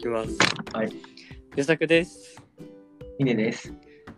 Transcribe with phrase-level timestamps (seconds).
[0.00, 0.38] きます。
[0.72, 0.92] はい。
[1.56, 2.42] 予作です。
[3.18, 3.72] ミネです。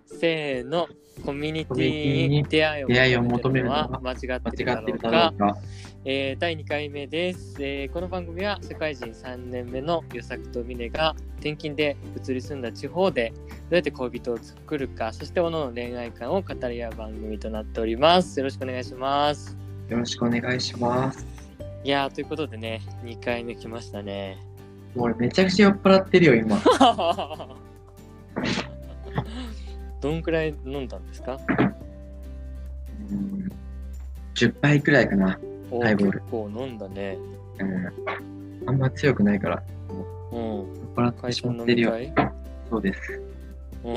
[0.06, 0.88] せーの。
[1.24, 5.56] コミュニティィにに出会いを求求めるのはは間違って間るだろうか。
[6.04, 19.56] えー第2回目です、えーこの番組は社会人3年目の与作と峰が転勤で移り住んだ地方でどうやって恋人を作るかそして各々の恋愛観を語り合う番組となっておりますよろしくお願いします
[19.88, 21.24] よろしくお願いします。
[21.84, 24.38] いやーということでね2回目来ましたね
[24.96, 26.58] 俺めちゃくちゃ酔っ払ってるよ、今。
[30.00, 31.38] どんくらい飲んだんですか？
[33.10, 33.48] うん
[34.34, 35.38] 10杯くらいかな。
[35.70, 37.16] おハイボール結構飲んだね
[37.58, 37.86] うん。
[38.68, 39.62] あんま強くないから、
[40.32, 41.92] うん酔っ払ってしまってるよ。
[42.70, 43.20] そうです。
[43.84, 43.96] うん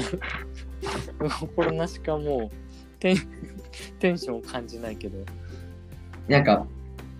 [1.30, 2.56] 心なしかもう
[3.00, 3.18] テン
[4.00, 5.18] テンションを感じないけど、
[6.28, 6.66] なんか、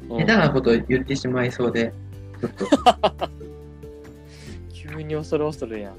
[0.10, 1.92] うん下手なこと言ってしまいそうで、
[2.40, 2.66] ちょっと。
[4.98, 5.96] 急に恐る恐るやん。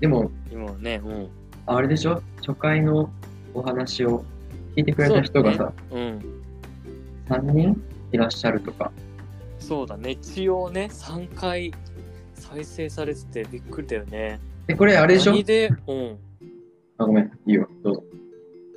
[0.00, 1.28] でも、今ねうん。
[1.66, 2.22] あれでしょ？
[2.38, 3.10] 初回の
[3.54, 4.24] お話を
[4.76, 6.42] 聞いてくれた人がさ、うん。
[7.28, 8.92] 3人いらっしゃるとか。
[9.58, 10.12] そうだね。
[10.12, 11.72] 一応ね3回
[12.34, 14.40] 再生されててびっくりだよね。
[14.66, 15.32] で、これあれでしょ？
[15.32, 15.68] 何で？
[15.86, 16.18] うん。
[16.98, 17.24] あ、ごめん。
[17.46, 17.68] いいよ。
[17.82, 18.04] どうぞ。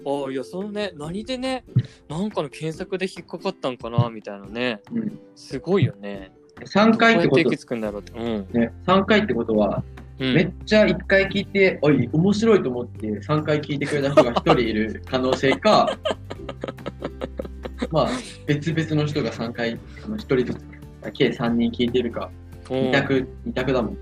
[0.03, 1.63] ああいやそのね何でね
[2.09, 4.81] なんかの検索で引っかかったんかなみたいなね。
[4.91, 5.19] うん。
[5.35, 6.31] すごいよね
[6.65, 7.43] 3回ってこと。
[7.43, 8.19] どうやって行き着くんだろうって。
[8.19, 9.83] うん、ね、3回ってことは、
[10.19, 15.97] うん、めっちゃ1回聞いて、おい、面白いと思って3回聞いてくれた人が1人いる 可能性か、
[17.91, 18.09] まあ、
[18.45, 20.57] 別々の人が3回、あの1人ずつ、
[21.13, 22.29] 計3人聞いてるか、
[22.69, 22.77] うん。
[22.77, 23.97] 2択、二択だもん。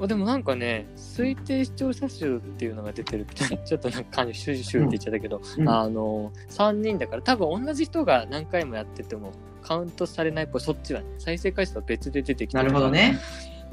[0.00, 5.68] あでもなんかね推定視聴者数っていうのが出てるちょ ちょっとなんか感じシュシュって言っちゃったけど、うん。
[5.68, 9.32] あの3人だから多分同じ人が何回もやってても
[9.64, 13.18] カウントされないっぽいそっちはね再生回数は別で出てきてなるほどね。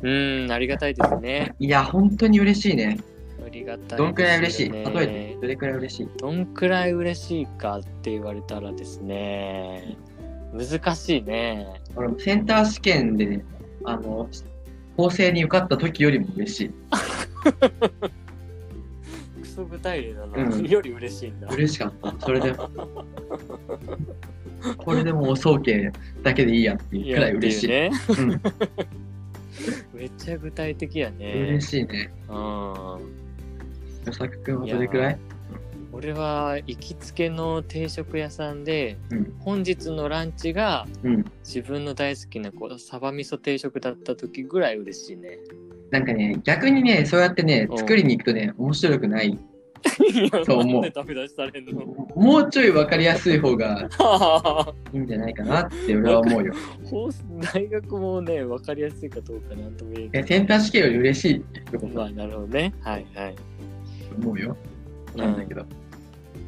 [0.02, 1.54] うーんありがたいですね。
[1.60, 2.98] いや、本当に嬉しいね。
[3.46, 4.72] ありがたいね、どんくらい嬉しい？
[4.72, 9.96] 例えて、どれくらい嬉しいどんくらい嬉しいかって言われたらですね。
[10.54, 11.68] 難しいね。
[11.96, 13.46] 俺もセンター試験で、ね、
[13.86, 14.28] あの、
[14.98, 16.72] 法制に受かった時よりも嬉しい。
[19.42, 20.66] クソ具体例だな、うん。
[20.66, 21.48] より嬉しいんだ。
[21.50, 22.26] 嬉しかった。
[22.26, 22.54] それで、
[24.78, 25.92] これでもう総計
[26.24, 27.66] だけでいいやっていうくらい嬉しい。
[27.68, 28.42] いうねうん
[29.94, 32.10] めっちゃ具体的やね嬉しいね。
[32.30, 32.36] うん
[34.06, 35.18] 与作くんはどれくらい？
[35.94, 41.26] 俺は行きつけの定食屋さんで、うん本日のランチがうん。
[41.44, 45.38] 自分の大好きなこうサバ味噌定食だった時ぐらい嬉しいね。
[45.90, 49.38] なんかね、逆にね、そうやってねう、ん作りに行くとね、面白くない。
[50.00, 50.82] いやそう思う
[52.16, 53.90] もうちょい分かりやすい方が
[54.94, 56.54] いいんじゃないかなって俺は思うよ。
[57.54, 60.28] 大学もね分かりやすいかどうかなんとも言ええない。
[60.28, 62.74] センター試験より嬉しいって一言まあなるほどね。
[62.82, 63.36] はいはい、
[64.22, 64.56] 思うよ。
[65.16, 65.66] なんだけど。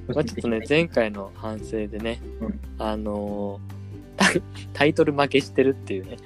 [0.07, 2.59] まあ、ちょっとね前回の反省でね、うん。
[2.77, 3.73] あのー
[4.73, 6.17] タイトル負けしてるっていうね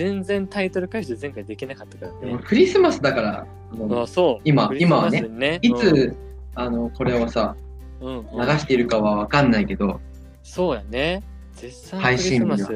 [0.00, 2.38] 全然タイトル回収前回できなかったからね。
[2.42, 4.40] クリスマスだから、もうあそう。
[4.44, 5.58] 今今はね。
[5.60, 6.16] いつ、
[6.54, 7.54] あの、これをさ、
[8.00, 8.24] うんうん。
[8.40, 10.00] 流しているかは分かんないけど、
[10.42, 11.22] そうやね。
[11.54, 12.46] 絶賛ク配リス信日は。
[12.46, 12.66] マス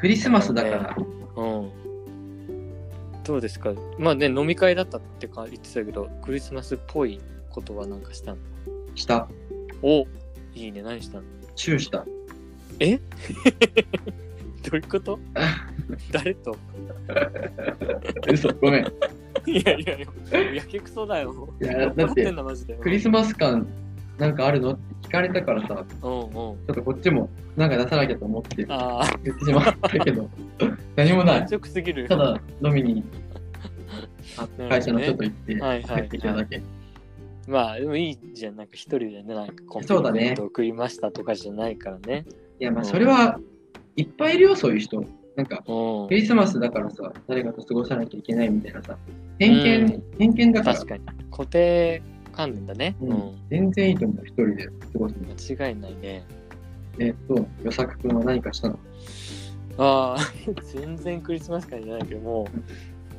[0.00, 0.96] クリスマスだから、
[1.36, 1.70] うん。
[3.22, 3.72] どうですか？
[3.96, 7.20] まあね飲み会だったってか言ってたけどクリスマスっぽい
[7.50, 8.38] ことはなんかしたの？
[8.96, 9.28] した、
[9.82, 10.04] お
[10.52, 10.82] いいね。
[10.82, 11.22] 何したの？
[11.54, 12.04] チューした。
[12.80, 12.98] え？
[14.62, 15.18] どういうこと？
[16.12, 16.56] 誰と？
[18.30, 18.86] 嘘、ごめん。
[19.46, 21.48] いやいやいややけくそだよ。
[21.60, 22.74] いやだって酔っ払ってんだマジで。
[22.76, 23.66] クリスマス感
[24.18, 24.72] なんかあるの？
[24.72, 26.36] って聞かれたからさ、ちうんうん。
[26.36, 28.64] ょっとこっちもなんか出さなきゃと思って。
[28.68, 30.28] ああ言ってしまったけど、
[30.96, 31.46] 何もない。
[31.46, 33.02] 強くすぎるただ飲みに
[34.68, 36.62] 会社の人と行ってはいはい帰ってきただけ。
[37.48, 38.56] まあでもいいじゃん。
[38.56, 40.34] なんか一人でねなんかコンそうだね。
[40.36, 42.24] ト送りましたとかじゃないからね。
[42.60, 43.40] いやまあそれは
[43.96, 45.04] いっぱいいるよ、そういう人。
[45.36, 46.08] なんかうん。
[46.08, 48.96] クリスマスだからさ、誰かと過ごさなきゃいけないみたいなさ、
[49.38, 50.74] 偏見、う偏見だから。
[50.76, 51.04] 確かに。
[51.30, 52.02] 固定
[52.32, 52.96] 観念だね。
[53.00, 53.12] ううん。
[53.12, 55.56] ん全然いいと思う、一人で過ごすの。
[55.56, 56.24] 間違いないね。
[56.98, 58.78] えっと、与作君は何かしたの？
[59.78, 60.32] ああ
[60.74, 62.46] 全然クリスマス感じゃないけども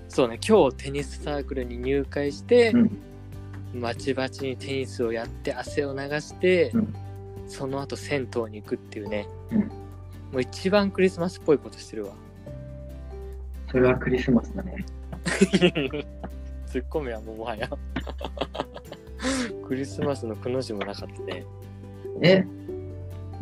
[0.07, 2.71] そうね今日テニスサークルに入会して、
[3.81, 6.93] バチバチにテニスをやって汗を流して、うん
[7.45, 9.71] その後銭湯に行くっていうね、うん
[10.33, 12.11] もう一番クリスマスっぽいことしてるわ。
[13.69, 14.83] それはクリスマスだね。
[16.65, 17.69] ツッコミはもはや。
[19.67, 21.45] クリスマスのくの字もなかったね。
[22.23, 22.43] え、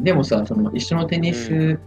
[0.02, 1.80] でもさ、その一緒のテニス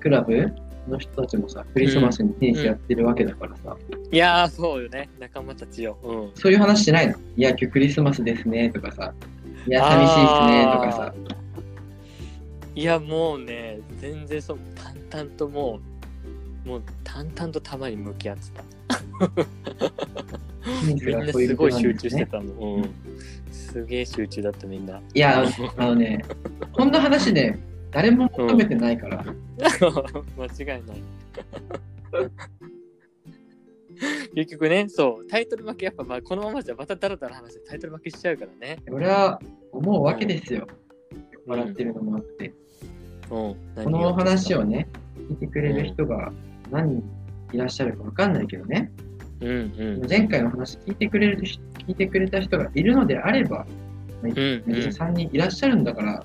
[0.00, 0.52] クラブ
[0.86, 3.74] の人たちもさ、クリスマスにテニスやってるわけだからさ、
[4.10, 5.08] いやー、そうよね。
[5.18, 5.96] 仲間たちよ。
[6.02, 6.30] うん。
[6.34, 7.14] そういう話しないの？
[7.38, 9.14] いや、今日クリスマスですね、とかさ、
[9.66, 11.14] いや、寂しいっすね、とかさ、
[12.74, 14.58] いや、もうね、全然そう、
[15.10, 15.80] 淡々とも
[16.64, 18.64] う、もう淡々と球に向き合ってた。
[20.86, 21.94] みんなすごい集。
[21.94, 22.52] 中してたの。
[22.54, 22.90] うん。
[23.50, 25.00] すげえ集中だったみんな。
[25.14, 25.44] いや、
[25.76, 26.24] あのね、
[26.72, 27.58] こんな話ね、
[27.90, 29.24] 誰も求めてないから、
[30.38, 31.02] 間違いない。
[34.34, 38.78] 結局ね、そう、タイトル負け、やっぱまあこのままじゃまたダラダラ話してタイトル負けしちゃうからね。
[38.90, 39.40] 俺は
[39.72, 40.66] 思うわけですよ。
[41.46, 42.54] 笑ってるのもあって。
[43.32, 43.84] うん。
[43.84, 44.88] この話をね、
[45.30, 46.32] 聞いてくれる人が
[46.70, 47.04] 何人
[47.52, 48.92] いらっしゃるかわかんないけどね、
[49.40, 49.48] うん
[50.00, 50.08] うん。
[50.08, 53.66] 前回の話聞いてくれる人聞いてくれた人がいるのであれば、まあ
[54.22, 56.24] うんうん別に3人いらっしゃるんだから、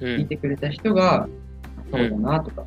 [0.00, 0.06] うん。
[0.16, 1.28] 聞いてくれた人が、
[1.90, 2.64] そうだなとか、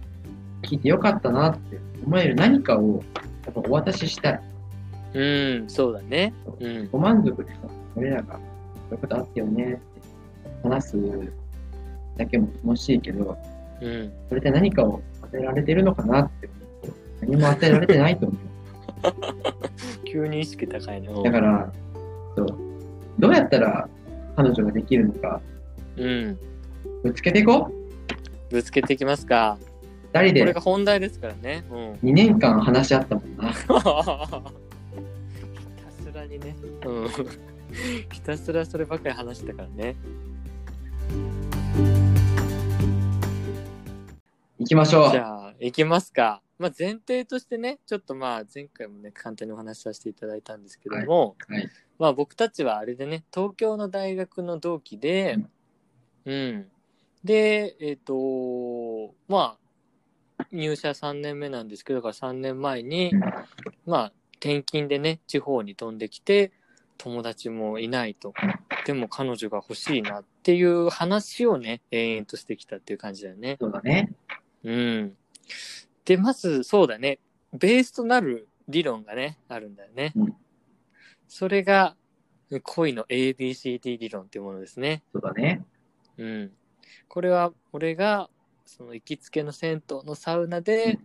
[0.62, 3.04] 聞いてよかったなって思える何かを
[3.46, 4.42] やっぱお渡ししたい。
[5.16, 6.34] うん、そうだね。
[6.60, 6.90] うん。
[6.92, 7.58] ご満足でさ、
[7.96, 8.40] 俺らが、こ
[8.92, 9.82] ういうことあったよねって
[10.64, 10.98] 話す
[12.18, 13.38] だけも楽しいけど、
[13.84, 14.14] うん。
[14.30, 16.50] それで何かを与えられてるのかなって
[17.22, 18.40] 何も与えられてないと思う。
[20.10, 21.08] 急に意識高いね。
[21.10, 21.74] うんだから、
[22.36, 22.48] そう
[23.20, 23.88] どうやったら
[24.36, 25.42] 彼女ができるのか、
[25.98, 26.40] うん。
[27.04, 28.54] ぶつけていこう。
[28.54, 29.58] ぶつけていきますか。
[30.14, 31.64] 二人でこれが本題ですからね。
[31.70, 31.94] うん。
[32.10, 33.52] 2年間話し合ったもんな。
[33.52, 33.74] ひた
[36.02, 36.56] すらにね。
[36.86, 37.08] うん。
[38.12, 39.96] ひたすらそればっかり話してたからね。
[44.64, 45.12] 行きましょう。
[45.12, 46.42] じゃあ、行きますか。
[46.58, 51.70] まあ、前提としてね、ちょっとまあ、前回もね、簡単にお話しさせていただいたんですけども、はい。
[52.00, 55.38] まあ、僕たちはあれでね、東京の大学の同期で、
[56.24, 56.68] うん。
[57.26, 59.58] で、えっ、と、ま
[60.40, 63.12] あ、入社3年目なんですけど、だから3年前に、
[63.86, 66.54] まあ、転勤でね、地方に飛んできて、
[66.98, 68.34] 友達もいないと。
[68.86, 73.58] でも彼女が欲しいなっていう話をね、延々としてきたっていう感じだよね。
[73.60, 74.14] そうだね。
[74.64, 75.18] うん。
[76.06, 77.20] で、まず、そうだね。
[77.54, 80.14] ベースとなる理論がね、あるんだよね。
[80.16, 80.36] うん
[81.34, 81.96] それが、
[82.62, 85.02] 恋の ABCD 理論っていうものですね。
[85.12, 85.66] そうだね。
[86.18, 86.52] うん。
[87.08, 88.30] これは、俺が、
[88.66, 91.00] その行きつけの銭湯のサウナで、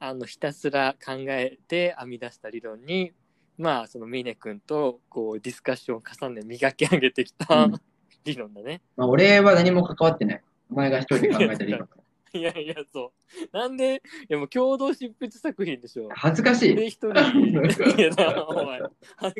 [0.00, 3.12] あの、ひたすら考えて編み出した理論に、
[3.56, 7.74] まあ、その峰君と、こう、ディスカッションを重ね磨き上げてきた、うん
[8.24, 8.82] 理論だね。
[8.96, 10.42] まあ、俺は何も関わってない。
[10.70, 11.80] お前が一人で考えたらい
[12.32, 13.12] いやいや、そ
[13.52, 13.56] う。
[13.56, 16.08] なんで、いやもう共同執筆作品でしょ。
[16.10, 16.72] 恥ずかしい。
[16.72, 17.10] 俺一人。
[17.40, 18.80] いやな、お前。
[18.80, 18.90] は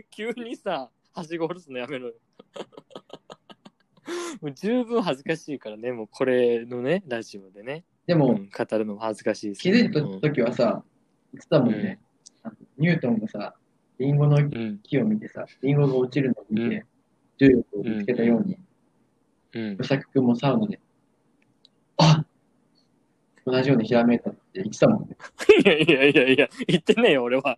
[0.10, 2.14] 急にさ、はしご下ろすのやめろよ。
[4.40, 10.82] もう十分恥ずかしいからね、もうこれのね、ラジオでね、でも、うん語るのも恥ずかしいです気づいた時はさ、
[11.34, 12.00] 言ってたもんね。
[12.42, 13.54] あのニュートンがさ、
[13.98, 14.44] リンゴのうん。
[14.44, 14.78] うん。
[14.78, 16.86] 木を見てさ、リンゴが落ちるのを見て、
[17.38, 18.58] 重力を見つけたように、
[19.52, 19.84] うん与。
[19.86, 20.80] 作君もサウナで、
[21.98, 22.24] あ
[23.50, 25.16] 同じようにひらめいたって言ってたもんね。
[25.64, 27.56] いやいやいやいや、言ってねえよ、俺は。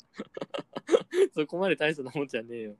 [1.34, 2.76] そこまで大層なもんじゃねえよ。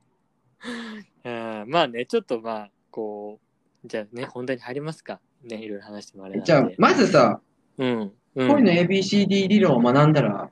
[1.23, 3.39] あーまあね、ちょっとまあ、こ
[3.83, 5.19] う、じゃあね、本題に入りますか。
[5.43, 6.45] ね、いろいろ話してもあれなんで。
[6.45, 7.41] じゃあ、まずさ、
[7.77, 8.11] うん。
[8.35, 10.49] うん、恋の ABCD 理論を学んだら、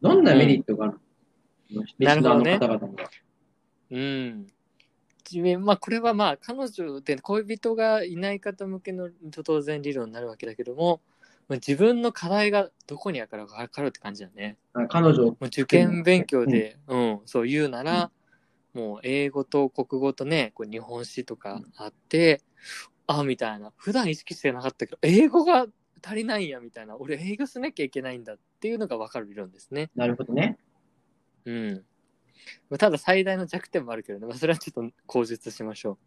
[0.00, 0.98] どんなメリットがある
[1.70, 3.10] の、リスナーの方々には。
[3.90, 4.46] うん。
[5.30, 9.10] 自分まあ、これはまあ、彼女で恋人がいない方向けの
[9.44, 11.09] 当然理論になるわけだけども、まあ
[11.56, 14.56] 自分の課題がどこにあるか分かるって感じだね。
[14.72, 18.10] あ彼女、もう受験勉強で、うん、そう言うなら、
[18.72, 22.42] もう英語と国語とね、こう日本史とかあって、
[23.06, 23.72] あ、みたいな。
[23.76, 25.66] 普段意識してなかったけど、英語が
[26.02, 26.96] 足りないんや、みたいな。
[26.96, 29.90] 俺、英語しなきゃいけないんだっていうのが分かる理論ですね。
[29.96, 30.58] なるほどね。
[31.44, 31.84] うん。
[32.68, 35.98] まあただ最大の弱点もあるけどね、まあ、それはちょっと口述しましょ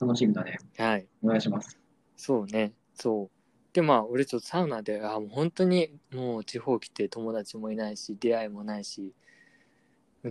[0.00, 0.58] 楽しみだね。
[0.78, 0.82] う。
[0.82, 1.06] はい。
[1.22, 1.78] お願いします。
[2.16, 2.72] そうね。
[2.94, 3.41] そう。
[3.72, 9.12] で、まあ、俺ちょっとサウナで、あもう本当にもう地方来て友達もいないし、出会いもないし、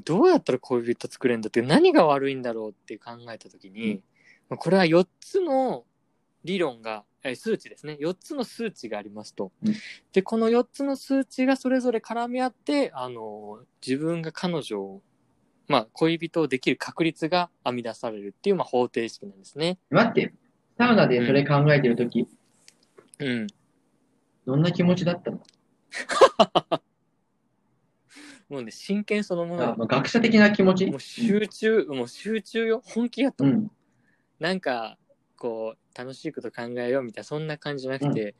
[0.06, 4.04] どうやったら恋人作れるんだって、何が悪いんだろうって考えたときに、うん
[4.50, 5.86] まあこれは4つの
[6.44, 7.98] 理論が、え数値ですね。
[8.00, 9.52] 4つの数値がありますと。
[9.64, 9.74] うん
[10.12, 15.02] で、この4つの数値がそれぞれ絡み合って、あの、自分が彼女を、
[15.68, 19.78] まあ、恋人をできる確率が編み出されるっていう、まあ、方程式なんですね。
[19.90, 20.34] 待って、
[20.78, 22.28] サウナでそれ考えてるとき、うん。
[24.46, 25.40] どんな気持ちだったの？
[28.50, 30.86] もうね、真剣そのものよあまあ学者的な気持ち？
[30.88, 32.82] もう集中、もう集中よ。
[32.84, 33.54] 本気やったもん。
[33.54, 33.72] うん。
[34.40, 34.98] なんか、
[35.38, 38.36] こう、楽しいこと考えようみたいな、そんな感じじゃなくて、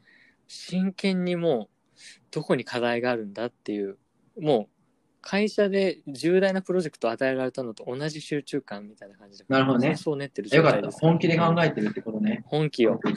[0.48, 1.96] 真剣にもう、
[2.32, 3.98] どこに課題があるんだっていう、
[4.40, 4.76] もう
[5.22, 9.46] 会社で重大なプロジェクトを与えられたのと同じ集中感みたいな感じで。
[9.48, 10.78] なるほどねそう練ってるよかった。
[10.78, 11.00] 状態です。
[11.00, 12.44] 本気で考えてるってことね。
[12.48, 13.00] 本気よ。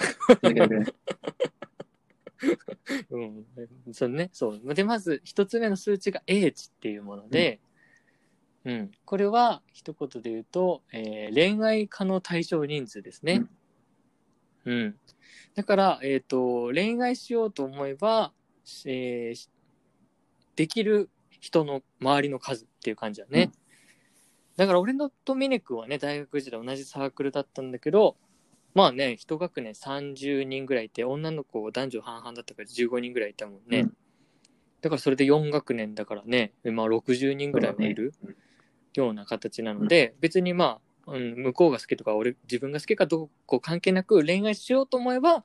[3.11, 3.45] うん。
[3.93, 4.31] そうね。
[4.33, 4.75] そう。
[4.75, 7.61] で、まず一つ目の数値が英知っていうもので、
[8.65, 8.91] うん。
[9.05, 13.45] これは一言で言うと、えー恋愛可能対象人数ですね。
[14.65, 14.99] うん。
[15.55, 18.33] だから、えっ、と、恋愛しようと思えば、
[18.87, 19.51] えーし
[20.57, 21.11] できる
[21.41, 23.51] 人の周りの数っていう感じだね。
[23.57, 23.65] うん
[24.57, 28.17] だから俺のとミネ君はね、大学時代同じサークルだったんだけど、
[28.75, 33.81] まあね、一学年30人ぐらいいて、女の子男女半々だったから15人ぐらいいたもんね。
[33.81, 33.97] うん。
[34.81, 38.13] だからそれで4学年だからね、まあ60人ぐらいはいる
[38.95, 45.45] ような形なので、別にまあ、うん、向こうが好きとか俺自分が好きかどうか関係なく恋愛しようと思えば、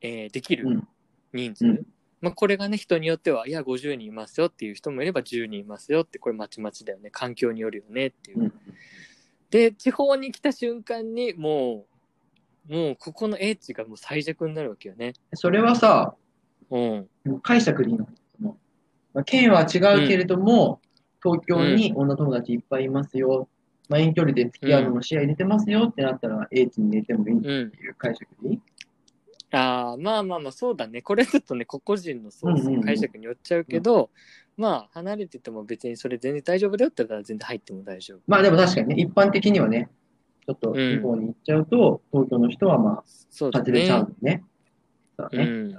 [0.00, 0.88] えーできるうん。
[1.32, 1.86] 人数、うん。
[2.20, 7.10] まあ、これがね人によってはいや50人いますよっていう人もいれば10人いますよってこれまちまちだよね。
[7.10, 8.52] 環境によるよねっていう、うん。
[9.50, 11.95] で地方に来た瞬間にもう
[12.68, 15.12] もうここの英知がもう最弱になるわけよね。
[15.34, 16.14] それはさ、
[16.70, 17.08] うん。
[17.42, 18.06] 解釈でいいの。
[18.40, 18.54] ま
[19.14, 20.80] あ県は違うけれども、
[21.22, 23.48] 東京に女友達いっぱいいますよ。
[23.88, 27.54] まあ、遠距離で付き合うのも視野入れてますよってなったら、英知に入れてもいいってうん。
[27.54, 28.60] いう解釈でいい？
[29.52, 31.02] ああまあまあまあそうだね。
[31.02, 32.82] これちょっとね個々人のそううんうんうん。
[32.82, 34.10] 解釈によっちゃうけど、
[34.56, 38.18] まあ離れてても別にそれ全然大丈夫だよって言ったら全然入っても大丈夫。
[38.26, 39.88] まあでも確かにね、一般的にはね、
[40.46, 44.44] ちょっと地方に行っちゃうと、東京の人はまあ、そうだ外れちゃうね。
[45.18, 45.44] そうだね。
[45.44, 45.74] うん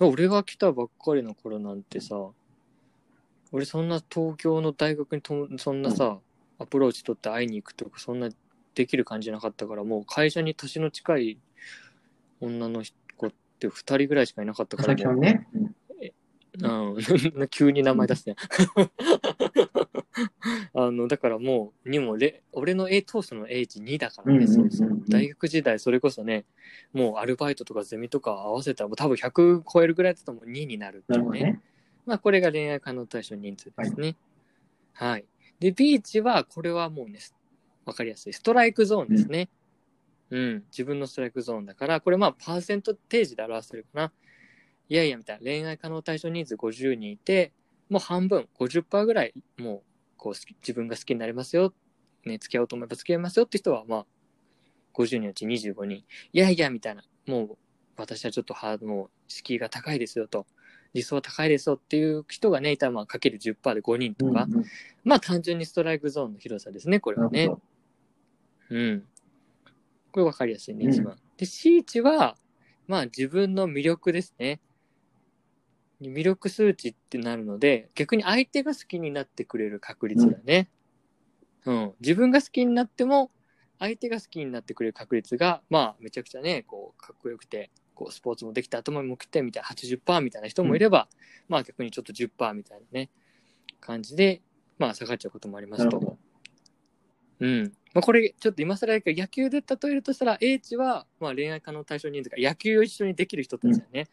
[0.00, 2.16] 俺が来たばっかりの頃なんてさ
[3.52, 6.18] 俺そんな東京の大学にとそんなさ、
[6.58, 8.30] アプローチ取って会いに行くとかそんな
[8.74, 11.38] できる感じなかったからもう会社に年の近い
[12.40, 12.82] 女の
[13.16, 15.48] 子って2人ぐらいしかいなかったか佐らもう々木さんね。
[15.54, 15.74] うん
[16.60, 17.00] うん、
[17.48, 18.36] 急に名前出すね。
[20.74, 24.46] あの、だからもう、にもレ、俺の A 当初の H2 だからね。
[25.08, 26.44] 大学時代、それこそね、
[26.92, 31.42] もうアルバイトとかゼミとか合わせたら、もう多分100超えるぐらいだともう2になるっていうね。
[31.42, 31.60] ね。
[32.04, 34.16] まあ、これが恋愛可能対象人数ですね。
[34.92, 35.24] はい。
[35.60, 37.20] で、ビーチは、これはもうね、
[37.84, 38.32] わかりやすい。
[38.32, 39.48] ストライクゾーンですね。
[40.30, 40.64] うん。
[40.70, 44.12] 自分のストライクゾーンだから、これまあ、パーセントテージで表せるかな。
[44.88, 45.42] いやいや、みたいな。
[45.42, 47.52] 恋愛可能対象人数50人いて、
[47.88, 49.82] もう半分、50%ぐらい、もう、
[50.16, 51.72] こう自分が好きになりますよ。
[52.24, 54.06] ね、付き合おうと思えば付き合いますよって人は、まあ、
[54.94, 55.98] 50人のうち25人。
[55.98, 57.02] いやいや、みたいな。
[57.26, 57.58] もう、
[57.96, 60.46] 私はちょっとハード、もう、敷居が高いですよと。
[60.94, 64.64] 理想は高いですよっていう人がね、いたら、まあ、かける10%で5人とか、うんうん
[65.04, 67.50] まあ、単純にストライクゾーンの広さですね、これはね。
[68.70, 69.04] うん。
[70.12, 71.16] これ分かりやすいね、うん一番。
[71.36, 72.36] で、C 値は、
[72.86, 74.60] まあ、自分の魅力ですね。
[76.10, 80.68] 魅力数値ってなるので、逆に相手が好きになってくれる確率だね。
[81.64, 81.92] うん。
[82.00, 83.30] 自分が好きになっても、
[83.78, 91.08] 相手が好きになってくれる確率が、まあ、めちゃくちゃね、こう、かっこよくて、こう、スポーツもできて、頭も良くて、みたいな80%みたいな人もいれば、
[91.48, 93.10] まあ、逆にちょっと10%みたいなね、
[93.80, 94.40] 感じで、
[94.78, 96.18] まあ、下がっちゃうこともありますと。
[97.40, 97.72] うん。
[97.92, 104.06] まあ、これ、ちょっと今更だけど、野球で例えるとしたら、A 値は、まあ、恋愛可能対象人数が野球を一緒にできる人たちだね。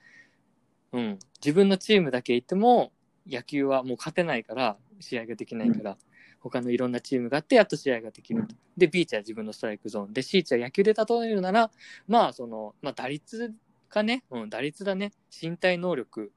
[0.93, 1.19] うん。
[1.43, 2.91] 自分のチームだけいても、
[3.27, 5.98] 野球はもう勝てないから、試合ができないから、
[6.41, 8.55] 他のいろんなチームがあって、やっと試合ができると。
[8.77, 11.72] で、B 値は自分のストライクゾーンで、C 値は野球で例えるなら、
[12.08, 13.53] まあ、その、まあ、打率
[13.89, 15.12] かね、うん、打率だね。
[15.41, 16.31] 身体能力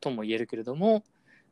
[0.00, 1.04] とも言えるけれども、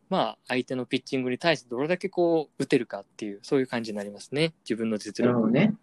[0.09, 4.55] まあ、相手のピッチングに対してどれだけこう、打てるかっていう、そういう感じになりますね。
[4.65, 5.29] 自分の実力。
[5.29, 5.75] なるほどね。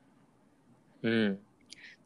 [1.03, 1.39] うん。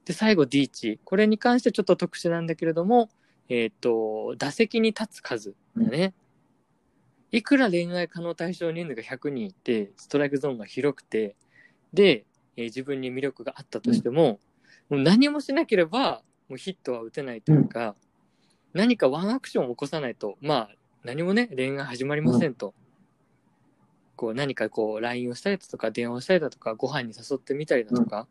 [0.05, 1.00] で、最後 D 値。
[1.03, 3.10] これに関してちょっと特殊なんだけれども、
[3.53, 6.13] えっ、と、打席に立つ数だね。
[7.31, 11.36] いくら恋愛可能対象人数が100人いて、ストライクゾーンが広くて、
[11.91, 14.39] で、えー自分に魅力があったとしても、
[14.89, 17.96] もう何もしなければ、もうヒットは打てないというか、
[18.72, 20.70] 何かワンアクションを起こさないと、まあ、
[21.03, 22.74] 何もね、恋愛始まりませんと。
[24.15, 28.29] こう、何かこう、LINE をしたりだとか、電話をしたりだとか、ご飯に誘ってみたりだとか、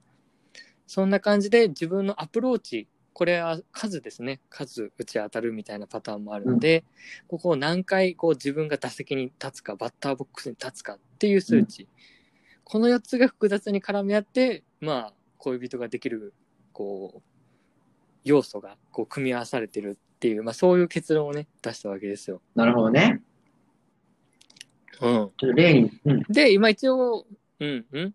[0.86, 4.40] そんな感じで自分のアプローチ、これは数ですね。
[4.48, 6.84] 数打ち当たるみたいなパターンもあるので、
[7.28, 11.88] ここを何回こう自分が打席に立つか、バッターボックスに立つかっていう数値。
[12.64, 16.32] この4つが複雑に絡み合って、まあ、恋人ができる、
[16.72, 17.22] こう、
[18.24, 22.40] 要素がこう組み合わされてるっていう、まあそういう結論をね、出したわけですよ。
[22.54, 23.22] なるほどね。
[25.00, 25.10] うん。
[25.10, 27.26] ちょっと例に、うん、で、今一応、
[27.58, 28.14] うん、うん。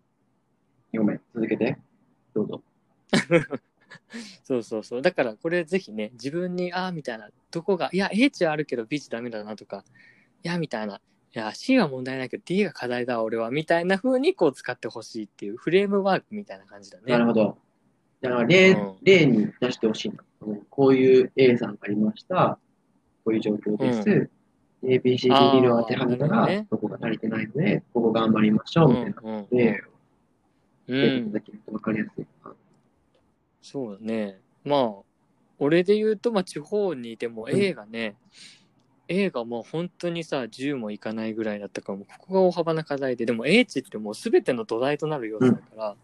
[0.96, 1.76] ごめん、続けて。
[2.34, 2.62] どうぞ。
[4.44, 5.02] そうそうそう。
[5.02, 9.84] だからこれぜひね、自分に、ああ、みたいな、どこが、いや、A 値はあるけど B 値ダメだなとか、
[10.42, 17.04] いや、みたいな、いや、C は問題ないけど D が課題だ、俺は、みたいな風にこう使ってほしいっていうフレームワークみたいな感じだね。
[17.12, 17.58] なるほど。
[18.20, 20.16] だから例、うん例に出してほしいな。
[20.70, 22.58] こういう A さんがありました。
[23.24, 24.30] こういう状況です。
[24.82, 29.14] ABCD 理論を当てはめたら、ねどこが足りてないので、ここ頑張りましょう、みたいな。
[29.22, 29.82] うんうんで、
[30.88, 32.54] うんやっていただけると分かりやすいかな。
[33.66, 34.38] そうだね。
[34.64, 34.92] まあ、
[35.58, 38.14] 俺で言うと、まあ、地方にいてもうん A がね、
[39.08, 45.96] A がもう本当にさ、10もいかないぐらいだったから、もうここが大幅な課題で、でも A 値ってもう全ての土台となる要素だから、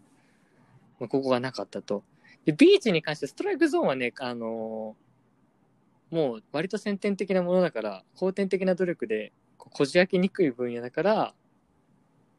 [0.99, 2.03] まあ、ここがなかったと。
[2.43, 5.03] で、B 値に関してストライクゾーンはね、あのー
[6.13, 11.33] もう割と先天的なものだから、後天的な努力でこうこじ開けにくい分野だから、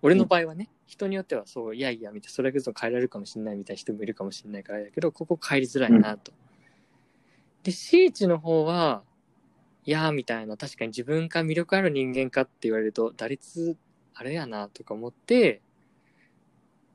[0.04, 6.30] 俺の場合はね、人によってはそう、いやいや、みたいな、ストライクゾーン変えられるかもしれないみたいな人もいるかもしれないからだけど、ここ変えりづらいなと。
[7.62, 9.02] で、C 値の方は、
[9.86, 13.78] いやーみたいな、確かに自分が魅力ある人間かって言われると、打率、
[14.12, 15.62] あれやなとか思って、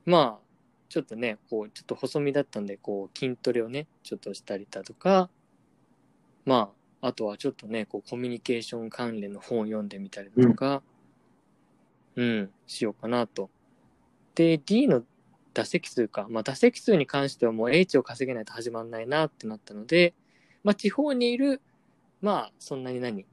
[0.06, 0.46] まあ、
[0.88, 5.30] ちょっとね、こう、ちょっと細身だったんで、こう、筋トレをね、ちょっとしたりだとか、
[6.44, 10.84] まあ、あとはちょっとね、こう、コミュニケーション関連の本を読んでみたりだとか、
[12.16, 13.50] うん、しようかなと。
[14.34, 15.02] で、D の
[15.54, 16.26] 打席数か。
[16.30, 20.14] まあ、打席数に関してはもう H を稼げないと始まんないなってなったので、
[20.62, 21.60] まあ、地方にいる、
[22.20, 23.26] まあ、そんなに何？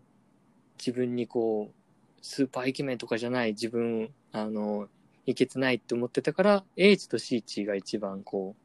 [0.80, 1.74] 自分にこう、
[2.22, 4.88] スーパーイケメンとかじゃない自分、あの、
[5.26, 8.62] いけてないって思ってたから、H と C 値が一番こう、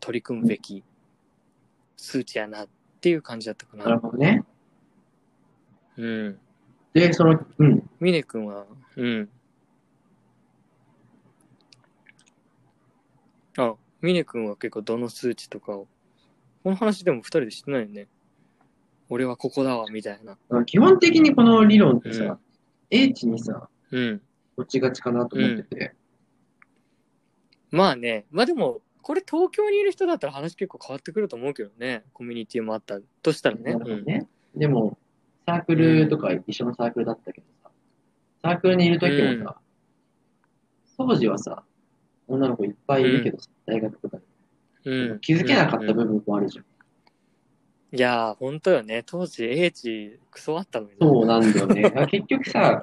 [0.00, 0.84] 取り組むべき
[1.96, 2.68] 数値やなっ
[3.00, 3.98] ていう感じだったかなるな。
[3.98, 4.44] ほどね。
[5.96, 6.38] うん。
[6.96, 7.90] で、その、うん。
[8.00, 8.64] ミネ君は、
[8.96, 9.28] うん。
[13.58, 15.88] あ、ミネ君は結構どの数値とかを、
[16.64, 18.08] この話でも二人でしてないよね。
[19.10, 20.64] 俺はここだわ、みたいな。
[20.64, 22.38] 基本的にこの理論ってさ、うん
[22.88, 24.22] A 値にさ、うん。
[24.56, 25.92] 落ちがちかなと思ってて。
[27.72, 32.04] まあね、まあでも、これ東京にいる人だったら話結構変わってくると思うけどね。
[32.12, 33.72] コミュニティもあったとしたらね。
[33.74, 34.28] なるほどね。
[34.54, 34.96] でも、
[35.46, 37.70] サークルとか一緒のサークルだったけどさ、
[38.42, 39.56] サークルにいる時もさ、
[40.98, 41.62] 当時はさ、
[42.26, 44.24] 女の子いっぱいいるけどさ、大学とかで、
[45.20, 46.64] 気づけなかったうん部分もあるじゃん。
[47.96, 49.04] いやー、ほんとよね。
[49.06, 50.96] 当時 A 値クソあったのにね。
[51.00, 51.92] そうなんだよね。
[52.10, 52.80] 結局さ、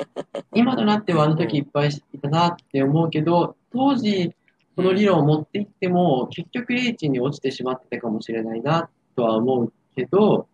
[0.54, 4.34] 今となってはあの時いっぱいいたなって思うけど、当時
[4.76, 10.48] この理論を持っていっても、結局 A 値に落ちてしまってたかもしれないなとは思うけど、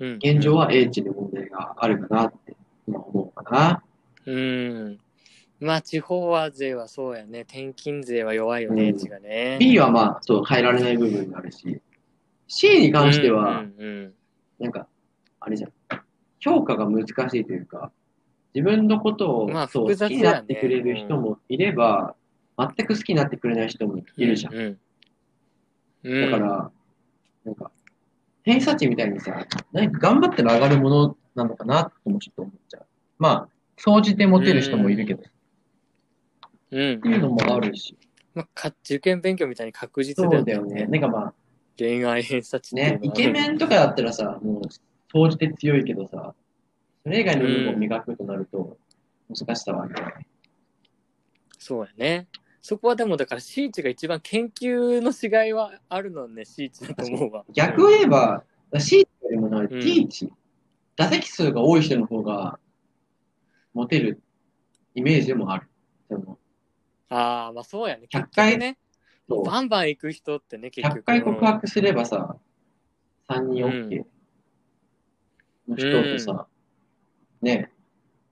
[0.00, 3.82] うん現状は A 値に問題があるかなって今思うかな。
[4.26, 4.98] うん。
[5.60, 7.40] まあ、地方は税はそうやね。
[7.42, 9.56] 転勤税は弱いよね、うんがね。
[9.60, 11.80] B はまあ、そう、変えられない部分があるし、
[12.48, 14.14] C に関しては、うんうん
[14.60, 14.86] なんか、
[15.40, 15.72] あれじゃん。
[16.38, 17.90] 評価が難しいというか、
[18.54, 22.14] 自分のことを、まあそう好きになってくれる人もいれば、
[22.56, 24.54] 全く好きになってくれない人もいるじゃん。
[24.54, 24.78] うん。
[26.04, 26.70] うん、だから、
[27.44, 27.72] なんか、
[28.44, 32.86] 偏差値みたいにさ、何か頑張ったら上がるものなのかなともちょっと思っちゃう。
[33.18, 35.24] まあ、総じてモテる人もいるけど、っ
[36.70, 37.96] うんていうのもあるし。
[38.34, 40.74] まあ、か受験勉強みたいに確実そうだよね。
[40.74, 41.00] だよね。
[41.00, 41.34] なんかまあ、
[41.78, 44.62] 恋愛偏差値ね、イケメンとかだったらさ、もう、
[45.10, 46.34] 総じて強いけどさ、
[47.02, 48.76] それ以外の部分を磨くとなると、
[49.28, 50.26] 難しさはあるよね。
[51.58, 52.28] そうやね。
[52.64, 57.44] そこはでもだから C 値が一番研究のしがいはあるのはね、C 値だと思うわ。
[57.52, 58.42] 逆を言えば、
[58.78, 60.32] C よりもね、うん T 値、
[60.96, 62.58] 打席数が多い人の方が、
[63.74, 64.22] モテる
[64.94, 65.68] イメージでもある。
[66.08, 66.38] その
[67.10, 68.06] ああ、まあそうやね。
[68.10, 68.78] 100結回局ね、
[69.44, 71.00] バンバン行く人ってね、結局。
[71.00, 72.38] 100回告白すればさ、
[73.28, 74.04] 3人 OK
[75.68, 76.46] の人とさ、
[77.42, 77.70] ね、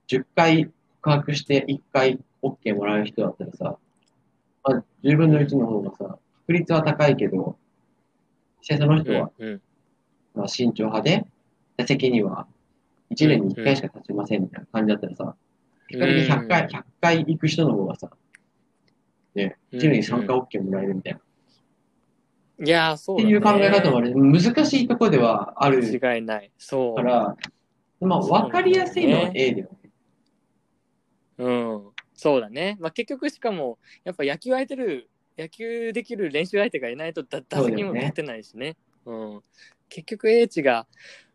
[0.07, 0.71] 10回
[1.03, 3.77] 告白して1回 OK もらえる人だったらさ、
[4.63, 7.57] まあ、10分の1の方がさ、確率は高いけど、
[8.61, 9.61] 実際その人は、うんうん
[10.35, 11.25] まあ、慎重派で、
[11.77, 12.47] 打席には
[13.11, 15.35] 1年に1回しか立ちませんみたいな感じだったらさ、
[15.87, 18.09] 比較的100回、100回行く人の方がさ、
[19.35, 21.19] ね、1年に3回 OK もらえるみたいな。
[22.65, 23.35] いやー、そうだ、ね。
[23.35, 24.13] っていう考え方もある。
[24.15, 26.51] 難しいところではある間違いない。
[26.57, 26.95] そう。
[26.95, 27.35] から、
[27.99, 29.89] まあ、わかりやすいのは A だよね。
[31.39, 31.92] うん。
[32.15, 32.77] そうだね。
[32.79, 38.75] まあ結局しかも、やっぱ野球空いてる、野球できる練習相手がいないとだ打席にも立てないしね。
[39.05, 39.41] うん。
[39.89, 40.87] 結局 A 値が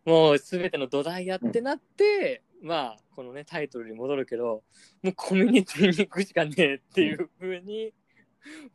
[0.04, 4.62] もう全ての土台やってなって、まあこのねタイトルに戻るけど、
[5.02, 7.92] もうコミュニティに行くしかねえっていうふうに、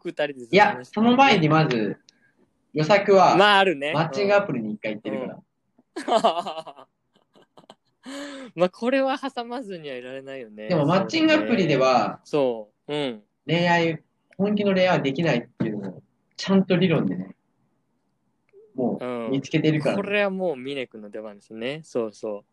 [0.03, 1.97] 二人でずっといやその前にまず、
[2.73, 3.93] 予策は、まああるね。
[3.93, 5.27] マッチングアプリに一回行ってる
[6.05, 6.87] から。
[8.55, 10.67] まあこれは挟まずにはいられないよね。
[10.67, 13.23] でも、マッチングアプリでは、そう、うん。
[13.45, 14.01] 恋愛、
[14.37, 16.03] 本気の恋愛はできないっていうのを、
[16.35, 17.35] ちゃんと理論でね、
[18.75, 21.81] もううん見つけてるから、これはもう峰君の出番ですね。
[21.83, 22.45] そうそう。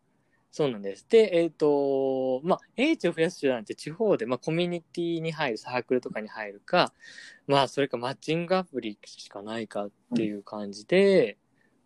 [0.53, 1.07] そうなんです。
[1.07, 6.93] で、えっ、と、まあ、英知を増やす手段って地方で、まあ、コミュニティに入る、サークルとかに入るか、
[7.47, 11.37] まあ、それかマッチングアプリしかないかっていう感じで、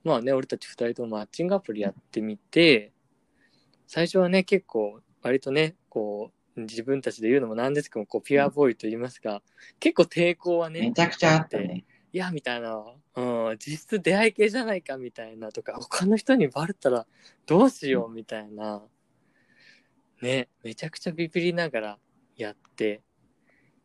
[0.03, 2.91] まあね、俺たち二人ともマッチングアプリやってみて、
[3.87, 9.41] 最初はね、結構、割とね、こう、自分たちで言うのもなんですけども、こう、ピュアボーイと言いますか、
[9.79, 11.85] 結構抵抗はね、めちゃくちゃあったね。
[12.13, 12.81] いや、みたいな、
[13.15, 13.21] う
[13.53, 17.05] ん、実質出会い系じゃないかみたいなとか、他の人にバレたら
[17.45, 18.81] どうしようみたいな、
[20.21, 21.99] ね、めちゃくちゃビビりながら
[22.37, 23.01] やって、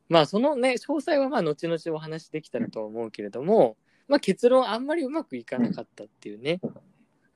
[0.08, 3.76] まあそのね、詳細はまあ後々お話できたらと思うけれども、
[4.08, 6.60] まあ結論あんまりうまくいかなかったっていうね。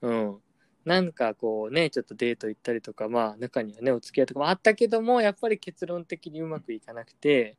[0.00, 0.38] うん。
[0.84, 7.56] なんかこうね、ちょっとデート行ったりとか、まあ中にはね、お付き合いとかもあったけども、やっぱり結論的にうまくいかなくて、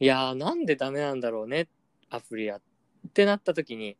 [0.00, 1.68] いやーなんでダメなんだろうね、
[2.10, 2.60] アプリやっ
[3.12, 3.96] てなった時に、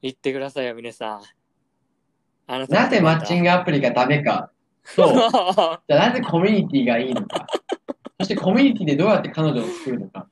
[0.00, 1.22] 言ってくださいよ、皆さん。
[2.46, 4.50] あなたなぜマッチンググアプリがダメか
[4.94, 5.06] と、
[5.88, 7.46] じゃあなぜコミュニティがいいのか、
[8.20, 10.28] そしてコミュニティでどうやって彼女を作るのか、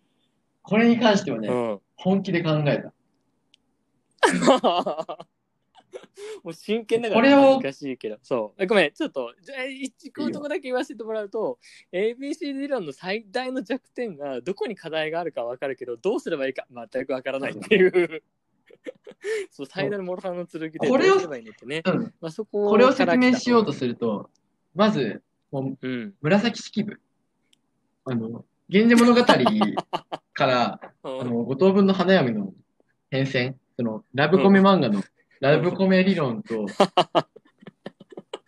[0.63, 1.81] これに関してはね、うん。
[1.97, 2.93] 本気で考えた。
[6.43, 8.19] もう真剣だから難しいけど。
[8.23, 8.63] そう。
[8.63, 11.59] えごめん、ちょっと、じゃあ一個のとこだけ言わせてもらうと、
[11.93, 18.23] ABC 理論の最大の弱点が、どこに課題があるかわかるけど、どうすればいいか全くわからないっていう。
[19.51, 21.17] そう、最大の諸刃の剣で、これを。
[22.21, 24.31] まあ、そここれを説明しようとすすると、
[24.75, 26.15] まず、もううん。
[26.21, 27.01] 紫式部。
[28.05, 32.53] あの、源氏物語から、 あの、五等分の花嫁の
[33.11, 35.03] 変遷、その、ラブコメ漫画の、
[35.41, 36.67] ラブコメ理論と、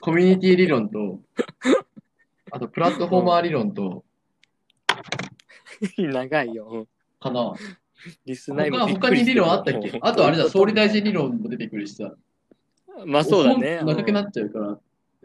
[0.01, 1.21] コミュニティ理論と、
[2.51, 4.05] あと、プラットフォーマー理論と、
[5.99, 6.69] 長いよ。
[6.71, 6.89] うん
[7.21, 7.53] かな。
[8.25, 9.99] リスナー他他に理論あったっけ？
[10.03, 12.15] あと、あれだ、総理大臣理論も出てくるしさ。
[13.05, 13.81] まあそうだね。
[13.85, 14.79] 長くなっちゃうから、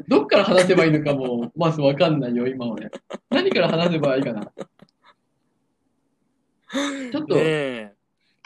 [0.08, 2.91] どっから話せばいいのかも、まずわかんないよ、今俺。
[3.30, 4.52] 何から話せばいいかな。
[7.12, 7.93] ちょっと、ねえ。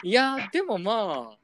[0.02, 1.37] いや、でもまあ、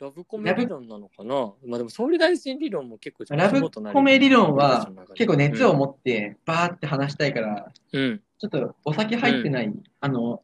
[0.00, 1.34] ラブコメ理論なのかな？
[1.66, 3.60] まあでも総理大臣理論も結構ラブ
[3.92, 8.22] コメ理論は結構熱をも、持ってバーって話したいから、うん。
[8.38, 10.42] ちょっとお酒入ってない、あの、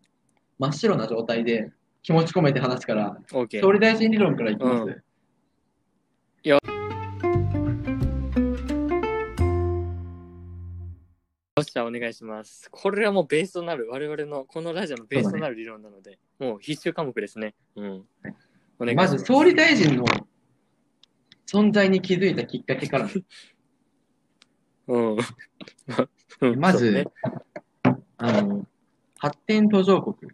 [0.59, 1.71] 真っ白な状態で
[2.03, 3.61] 気持ち込めて話すから、オッケー。
[3.61, 4.83] 総理大臣理論からいきます。
[4.83, 5.03] うん
[11.57, 12.69] よっしゃ、お願いします。
[12.69, 17.55] これはもうベースとなる、我々のこのラジオのベースとなる理論なので、もう必修科目ですね。
[17.77, 18.05] うん。
[18.78, 19.06] お願いしま。
[19.08, 20.04] ず、総理大臣の
[21.46, 23.08] 存在に気づいたきっかけから、
[24.88, 25.16] うん。
[26.40, 27.06] うんまずそうね、
[28.16, 28.66] あの、
[29.18, 30.32] 発展途上国。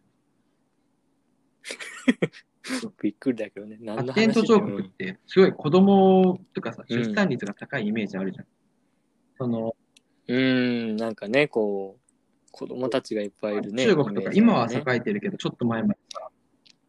[3.02, 3.78] びっくりだけどね。
[3.80, 8.46] 何の話発展途上国って、すごい子供とかさ、うん出産率が高いイメージあるじゃん。
[9.38, 9.76] その、
[10.26, 12.00] うーん、なんかね、こう、
[12.52, 13.84] 子供たちがいっぱいいるね。
[13.84, 16.29] 中国とか、今は栄えてるけど、ちょっと前までさ、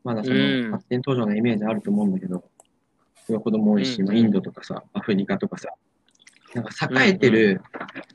[0.03, 2.43] まだそうんの発展途上のイメージあると思うんだけど、
[3.25, 5.69] すごい子供多いし、うんまあインドとかさ、アフリカとかさ、
[6.53, 7.61] なんか栄えてる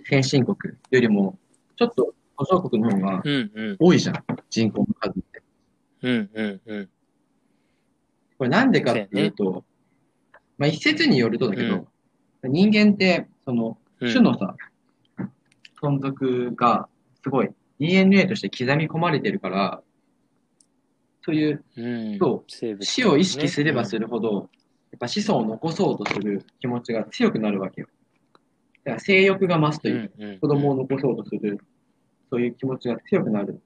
[0.09, 1.39] 先進国よりも、
[1.77, 3.23] ちょっと途上国の方が。
[3.79, 5.43] 多いじゃん、人口の数って。
[6.03, 6.89] うんうんうん。
[8.39, 9.65] これなんでかっていうと、
[10.59, 11.87] まあ一説によるとだけど、
[12.43, 14.55] 人間って、その、うん種のさ、
[15.81, 16.87] 存続が
[17.23, 19.83] すごい DNA として刻み込まれてるから、
[21.27, 24.03] そういううん、そう死を意識すればする。
[24.03, 24.49] るほど、
[24.93, 27.89] やっぱ子孫を残そうとする気持ちが強くなるわけよ。
[28.85, 31.59] だから性欲が増すというか、うんうん子供を残そうとする、
[32.31, 33.61] そういう気持ちが強くなる。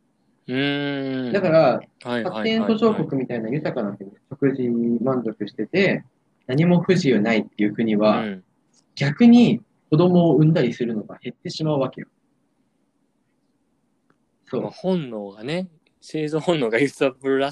[1.33, 6.05] だから、発展途上国みたいな豊かな国、食事に満足してて、
[6.47, 8.45] 何も不自由ないっていう国は、うん
[8.97, 12.09] 逆に子供を産んだりするのが減ってしまうわけよ。
[14.47, 14.73] そまあ、う。
[14.75, 15.69] 本能がね、
[16.01, 17.51] 生存本能が揺さぶら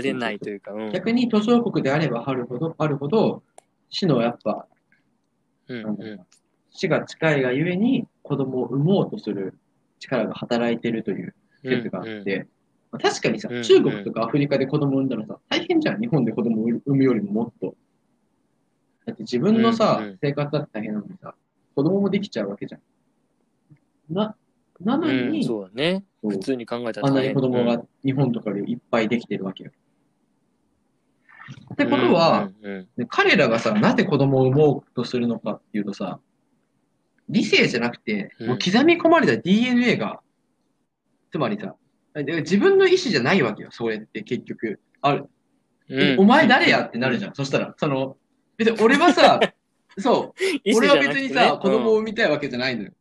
[0.00, 0.92] れないというか、うん。
[0.92, 3.42] 逆に途上国であればあるほど、あるほど、
[3.90, 4.66] 死のやっぱ、
[5.68, 6.24] うんううな
[6.72, 9.58] 死が近いがゆえに子供を産もうとする
[9.98, 12.48] 力が働いてるという説があって、うん
[12.92, 17.76] まあ確かにさうん、中国とかアフリカで子供を産んだらさ、大変じゃん、日本で子供を産むよりももっと。
[19.06, 20.18] だって自分のさ、うんうん。
[20.20, 21.34] 生活だって大変なのにさ、
[21.76, 22.80] 子供もできちゃうわけじゃん。
[24.12, 24.34] な、
[24.80, 26.04] なのうん、に、そうだね。
[26.22, 29.70] 普通に考えたらあんなに子供が日本とかでいっぱいできてるわけよ。
[31.74, 36.20] ってことは、うんうんで彼らがさ、なぜ子供を産もうとするのかっていうとさ、
[37.28, 40.20] 理性じゃなくて、うんもう刻み込まれた DNA が、
[41.32, 41.74] つまりさ、
[42.14, 44.80] で自分の意思じゃないわけよ、それって結局。
[45.00, 45.28] ある。
[46.18, 47.34] お前誰やってなるじゃん。
[47.34, 48.16] そしたら、その、
[48.56, 49.40] 別に俺はさ、
[49.98, 52.92] そう、俺は別にさ、子供を産みたいわけじゃないのよ。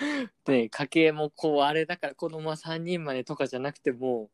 [0.00, 4.30] うんね家計もこうあれだから子供は3人までとかじゃなくても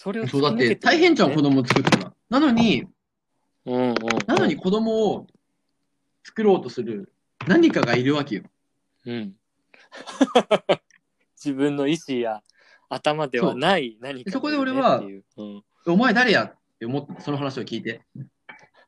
[0.00, 2.12] それをそう、だって大変じゃん、子供作ったら。
[2.30, 2.86] なのに、
[3.66, 3.94] うんうんうん
[4.28, 5.26] なのに子供を
[6.24, 7.12] 作ろうとする
[7.48, 8.44] 何かがいるわけよ。
[9.06, 9.34] うん
[11.34, 12.42] 自分の意思や
[12.88, 18.02] 頭ではない何かそこで俺はううんお前誰やって思った、その話を聞いて。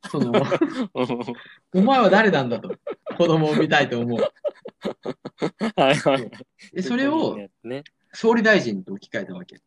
[0.08, 2.74] その、うんお前は誰なんだと。
[3.16, 4.20] 子供を産みたいと思う。
[5.76, 6.30] はいはい
[6.72, 9.60] で、それをね総理大臣と置き換えたわけ。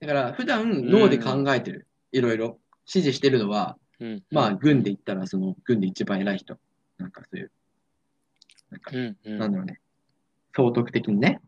[0.00, 1.86] だから、普段脳で考えてる。
[2.12, 2.58] いろいろ。
[2.86, 6.56] 指示してるのは、うんまあ、軍で言ったら、その、軍で一番偉い人。
[6.96, 7.52] なんかそういう、
[8.70, 9.80] なんか、うんうんなんだろうね。
[10.54, 11.40] 総督的にね。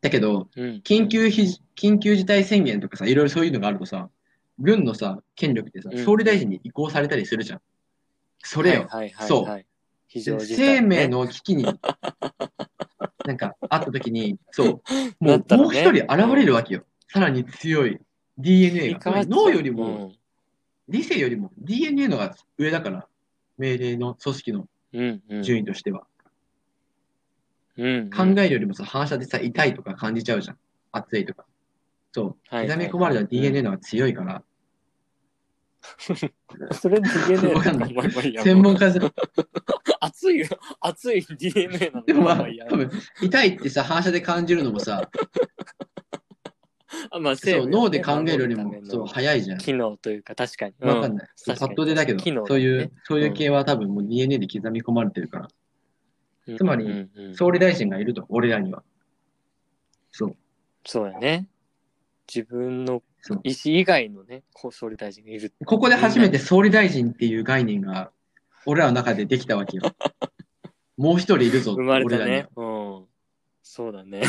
[0.00, 4.10] だけど、うん緊急ひ緊急事態宣言とかさ、いろいろそういうのがあるとさ、
[4.58, 7.60] 軍のさ、権力ってさうん、総理大臣に移行されたりするじゃん。
[8.42, 8.80] それよ。
[8.80, 9.66] はいはいはいそうはい
[10.08, 11.64] 非常事態ね生命の危機に、
[13.26, 14.80] なんか、あった時に、そう、も
[15.20, 16.84] う、なったらねもう一人現れるわけよ。
[17.08, 17.98] さらに強い
[18.38, 19.00] DNA が。
[19.00, 20.14] つまり脳よりうも、ん
[20.88, 23.06] 理性よりも DNA のが上だから、
[23.58, 26.06] 命令の組織のうんうん順位としては。
[27.76, 30.58] うん考えるよりもさ、反射でさ、痛いとか感じちゃうじゃん。
[30.92, 31.44] 熱いとか。
[32.12, 32.54] そう。
[32.54, 34.42] はい刻み込まれた DNA のが強いから、
[36.72, 39.02] それ DNA わかんないまあまあいいや専門家じゃ、
[40.00, 40.44] 熱い、
[40.80, 42.90] 熱い DNA なのでもまあ多分、
[43.22, 45.08] 痛いってさ、反射で感じるのもさ、
[47.10, 49.58] あまあ、そう、脳で考えるよりもそう、早いじゃん。
[49.58, 50.74] 機能というか、確かに。
[50.80, 51.28] わかんない。
[51.36, 55.48] そうパッとでだけど、そういう、そういう系は多分もう DNA で刻み込まれてるから、
[56.48, 56.56] うん。
[56.56, 58.82] つまり総理大臣がいると、俺らには。
[60.10, 60.36] そう。
[60.84, 61.48] そうやね。
[62.32, 65.52] 自分のそう意思以外のね、総理大臣がいる。
[65.64, 68.10] ここで初めて総理大臣っていう概念が、
[68.66, 69.82] 俺らの中でできたわけよ。
[70.96, 72.48] もう一人いるぞ、生まれたね。
[72.56, 73.06] うん。
[73.62, 74.22] そうだね。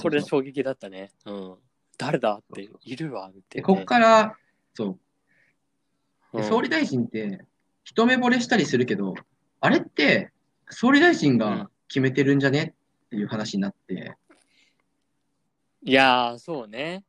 [0.00, 1.10] これ衝撃だったね。
[1.26, 1.56] うん。
[1.98, 3.42] 誰だって、いるわ、って、ね。
[3.50, 4.36] でこっから、
[4.74, 4.88] そう。
[4.88, 5.00] うん
[6.32, 7.44] で総理大臣って、
[7.82, 9.14] 一目惚れしたりするけど、
[9.60, 10.30] あれって、
[10.68, 12.74] 総理大臣が決めてるんじゃね
[13.06, 14.16] っていう話になって、
[15.82, 17.04] いやー、そうね。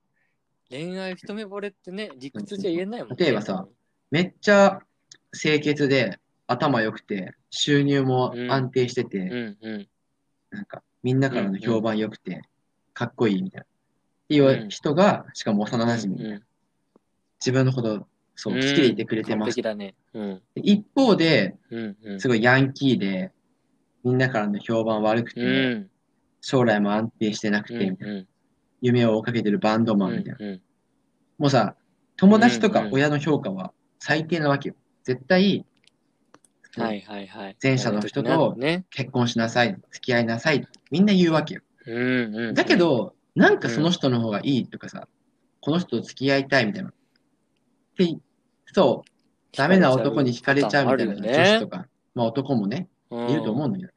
[0.69, 3.15] 恋愛一目惚れってね、理屈じゃ言えないもんね。
[3.19, 3.67] 例えばさ
[4.09, 4.79] めっちゃ
[5.33, 9.87] 清潔で、頭良くて、収入も安定してて、うんうん。
[10.49, 12.41] なんか、みんなからの評判良くて、
[12.93, 13.63] かっこいいみたいな。
[13.63, 13.67] っ
[14.27, 16.43] ていう人が、しかも幼馴染み、うん
[17.39, 19.61] 自分のこと、そう、うん好きでいてくれて完ます璧。
[19.63, 19.95] だね。
[20.13, 20.41] うん。
[20.53, 22.21] で一方で、うんうん。
[22.21, 23.31] すごいヤンキーで、
[24.03, 25.89] みんなからの評判悪くて、うん。
[26.39, 28.27] 将来も安定してなくて、うんみたいなうん
[28.81, 30.37] 夢を追っかけてるバンドマンみたいな。
[30.39, 30.61] うん
[31.41, 31.75] もうさ、
[32.17, 34.75] 友達とうんうんか親の評価は最低なわけよ。
[35.03, 35.65] 絶対、
[36.77, 37.57] はいはいはい。
[37.61, 38.85] 前者の人とね。
[38.91, 41.61] 結婚しなさい、付き合いなさい、みんな言うわけよ。
[41.87, 42.53] うんうん。
[42.53, 45.07] だけ、ど、なんかその人の方がいいとかさ、
[45.61, 46.89] この人と付き合いたいみたいな。
[46.89, 46.93] っ
[47.97, 48.19] て、
[48.67, 53.91] そう、ダメな男に惹かれちゃうみたいな女子とか、まあ男もね、いると思ううんだけど。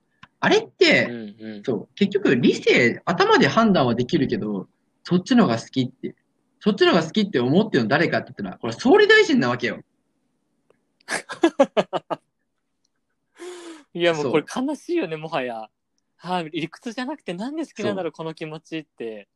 [0.44, 0.70] あれっん。
[0.70, 1.62] て、うんうん。
[1.64, 4.68] そう、結局理性、頭で判断はできるけど、
[5.02, 6.14] そっちのが好きって、
[6.61, 9.80] そっちのが好きって思ってるの誰かって言ったら、これ総理大臣なわけよ。
[13.92, 15.68] いやもそううこれ悲しいよね、もはや。
[16.16, 19.28] はい、理屈じゃなくてなんで好きなんだろう、この気持ちって。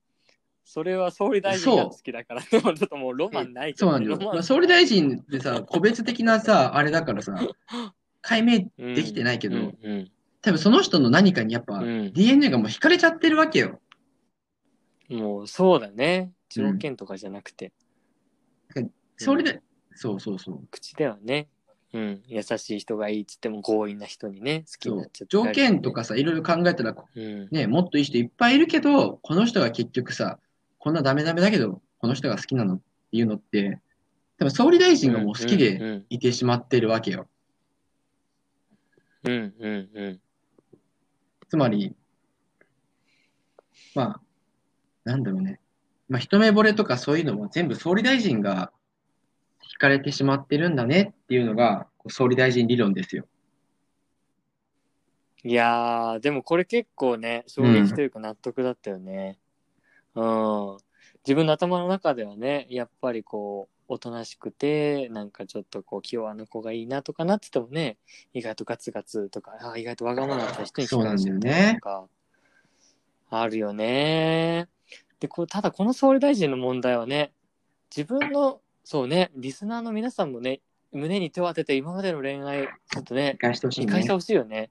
[0.65, 2.43] それは総理大臣が好きだから。
[2.43, 4.33] で もちょっともうロマンないけどね、そうなんだよ。
[4.35, 7.35] まあ、総理大臣ってさ、個別的なさ、あれだからさ、
[8.21, 10.13] 解明できてないけど、うんうん
[10.43, 12.13] 多分その人の何かにやっぱ、うん。
[12.13, 13.81] DNA がもう惹かれちゃってるわけよ。
[15.09, 16.31] もうそうだね。
[16.33, 17.73] うん条件とかじゃなくて、
[19.17, 19.61] 総理で、
[19.95, 20.61] そうそうそう。
[20.71, 21.49] 口ではね、
[21.93, 30.39] うん、優しい人がいいっつっても強引な人にね、好きそうになっちゃって、条件とかさ、いろいろ考えたら、うん、ね、もっといい人いっぱいいるけど、この人が結局さ、
[30.79, 33.81] こんなダメダメだけど、この人が好きなのっていうのって、
[34.39, 36.07] 多分総理大臣がもう好きでうん。
[36.09, 37.29] いてしまってるわけよ。
[39.25, 40.21] うんうんうん
[41.49, 41.95] つまり、
[43.95, 44.21] まあ、
[45.05, 45.61] なんだろうね。
[46.09, 48.73] まあ、一目惚れとかそういうのも全部総理大臣が
[49.77, 53.27] 惹かれてしまってるんだねっていうのが、総理大臣理論ですよ。
[55.45, 59.39] いやーでもこれ結構ね衝撃というか納得だったよね、
[60.15, 60.25] う
[60.75, 60.77] ん。
[61.25, 67.97] 自分の頭の中ではね、やっぱりこう、おとなしくて、なんかちょっとこう、気弱な子がいいなとかなっててもね、
[68.35, 72.09] 意外とガツガツとか、あ意外とわがままな人にそうなんだよね聞かれちゃったりとか、
[73.31, 74.69] あるよね。
[75.21, 77.33] で、こう、ただこの総理大臣の問題はね、
[77.95, 80.61] 自分の、そうね、リスナーの皆さんもね、
[80.93, 84.13] 胸に手を当てて今までの恋愛、ちょっとね理、解してほしいね理解して。
[84.13, 84.71] ほしいよね。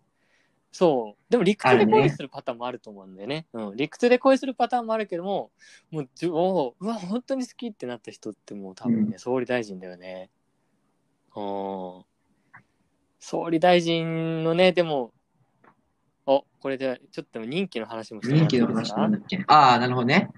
[0.78, 1.32] そう。
[1.32, 3.48] でも理屈で恋するパターンもあると思うんだよね。
[3.52, 3.76] うん。
[3.76, 5.50] 理屈で恋するパターンもあるけども、
[5.90, 10.30] もう、じもううわ、本当に好きってなった人ってもう多分ね、う総理大臣だよね。
[11.36, 12.06] うん。
[13.18, 15.14] 総理大臣のね、でも、
[16.28, 19.44] お、これで、ちょっと任期の話もしてもら人気の話なんだっけ？
[19.48, 20.30] ああ、なるほどね。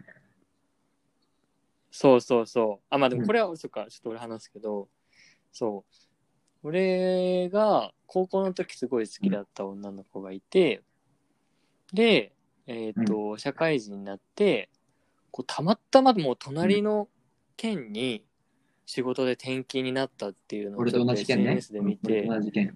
[1.91, 2.86] そうそうそう。
[2.89, 4.88] あ、まあでうんもこれは、そっか、ちょっと俺話すけど、
[5.52, 6.09] そう。
[6.63, 10.82] 俺が高校の時すごい好きだった女の子がいて、
[11.93, 12.34] で、
[12.67, 14.69] えっ、と、社会人になって、
[15.32, 17.08] こうたまたまもう隣の
[17.56, 18.24] 県に
[18.86, 20.86] 仕事で転勤になったっていうのを。
[21.13, 22.28] SNS で見て。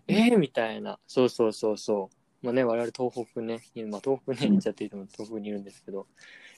[0.08, 1.00] えー、みたいな。
[1.08, 2.46] そうそうそうそう。
[2.46, 6.08] まあね、我々東北ね、まあ東北ね、うん言っちゃっていいと思う東北にいるんですけど、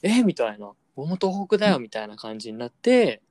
[0.01, 0.73] えー、みたいな。
[0.95, 3.21] 俺も東北だよ、みたいな感じになって、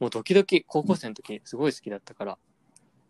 [0.00, 2.38] もう時々、高校生の時、すごい好きだったから。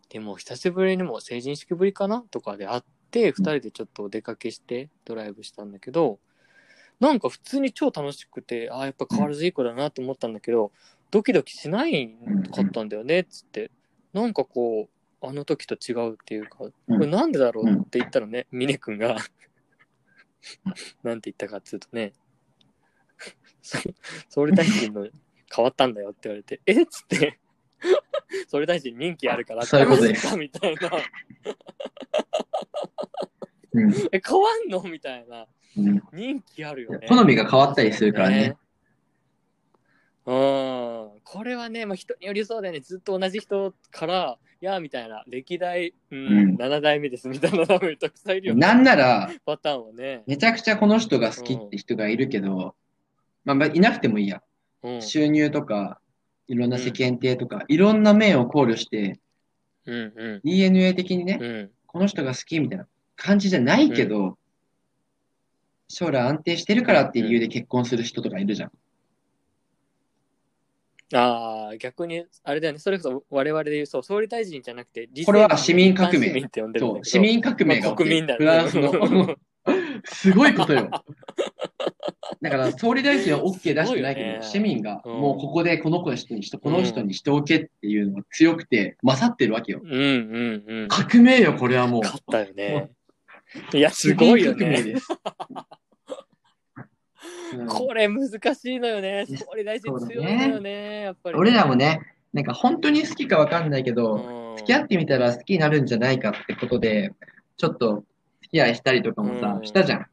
[0.09, 6.19] でも、久しぶりにもう成人式ぶりかなとかで会って、二人でちょっとお出かけしてドライブしたんだけど、
[6.99, 10.71] なんか普通に超楽しくて、ああ、やっぱ変わらずいい子だなと思ったんだけど、
[11.11, 12.09] ドキドキしない
[12.53, 13.71] かったんだよね、つって。
[14.13, 14.89] なんかこ
[15.21, 19.17] う、あの時と違うっていうか、これなんでだろうって言ったらね、峰君が、
[21.03, 22.13] なんて言ったかっつうとね、
[23.61, 23.79] そ
[24.29, 25.07] 総理大臣の
[25.53, 26.85] 変わったんだよって言われて、えっ？
[26.85, 27.39] つって、
[28.47, 30.89] 総理大臣任期あるから、そういうことですかみたいな、
[33.73, 35.45] うんえ、変わんのみたいな、
[35.77, 37.07] うん任期あるよね。
[37.07, 38.57] 好みが変わったりするからね。
[40.25, 41.09] うん。
[41.23, 42.79] これはね、まあ、人によりそうだよね。
[42.79, 48.59] ずっと同じ人から、いや、みたいな、歴代、うん、うん7代目です、みたいな、多分たくさんいるよね。
[48.59, 50.23] なんなら、パターンはね。
[50.25, 52.75] めちゃくちゃこの人が好きって人がいるけど、
[53.43, 54.41] まあまあ、いなくてもいいや。
[54.81, 55.01] うん。
[55.01, 55.99] 収入とか、
[56.47, 59.19] いろんな世間体とか、いろんな面を考慮して、
[59.85, 61.71] うんう DNA 的にねん。、うん。
[61.87, 64.37] この人が好きみたいな感じじゃないけど、
[65.87, 68.71] 将来安定してるからっていう理由で結婚する人とかいるじゃん。
[71.13, 72.79] ああ、逆に、あれだよね。
[72.79, 78.91] それこそ我々で言う、そう、総理大臣じゃなくて、これは市民革命市民って呼んでるんだ市民革命がまあ国民だよフランスね。
[78.91, 79.35] の。
[80.05, 80.89] すごいことよ。
[82.41, 89.81] だから、総理大臣は OK 出してないけど、ね市民が、うんもうここでこの子にして、この人にしておけっていうのが強くて、勝ってるわけよ。
[89.83, 90.87] うんうんうん。
[90.87, 92.01] 革命よ、これはもう。
[92.01, 92.91] 勝ったよね。
[93.73, 94.95] いや、すごいよね。
[97.69, 99.25] これ難しいのよね。
[99.27, 101.01] 総理大臣強いのよね。
[101.01, 101.37] やっぱり。
[101.37, 102.01] 俺らもね、
[102.33, 107.13] なんか本当に好きかわかんないけど、うん、付き合ってみたら好きになるんじゃないかってことで、
[107.57, 108.03] ちょっと
[108.41, 110.05] 付き合いしたりとかもさう、んしたじゃん。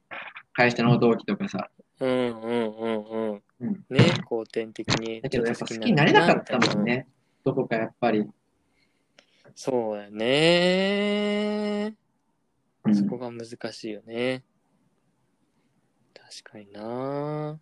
[0.53, 1.70] 会社の同期とかさ。
[2.02, 3.42] うんうんうんうん。
[3.60, 5.20] うんね、後天的に。
[5.20, 7.06] だけどやっぱ好きになれなかったもんね。
[7.44, 8.28] どこかやっぱり。
[9.54, 11.94] そうだね。
[12.84, 14.42] うんそこが難しいよね。
[16.12, 17.60] 確かにな。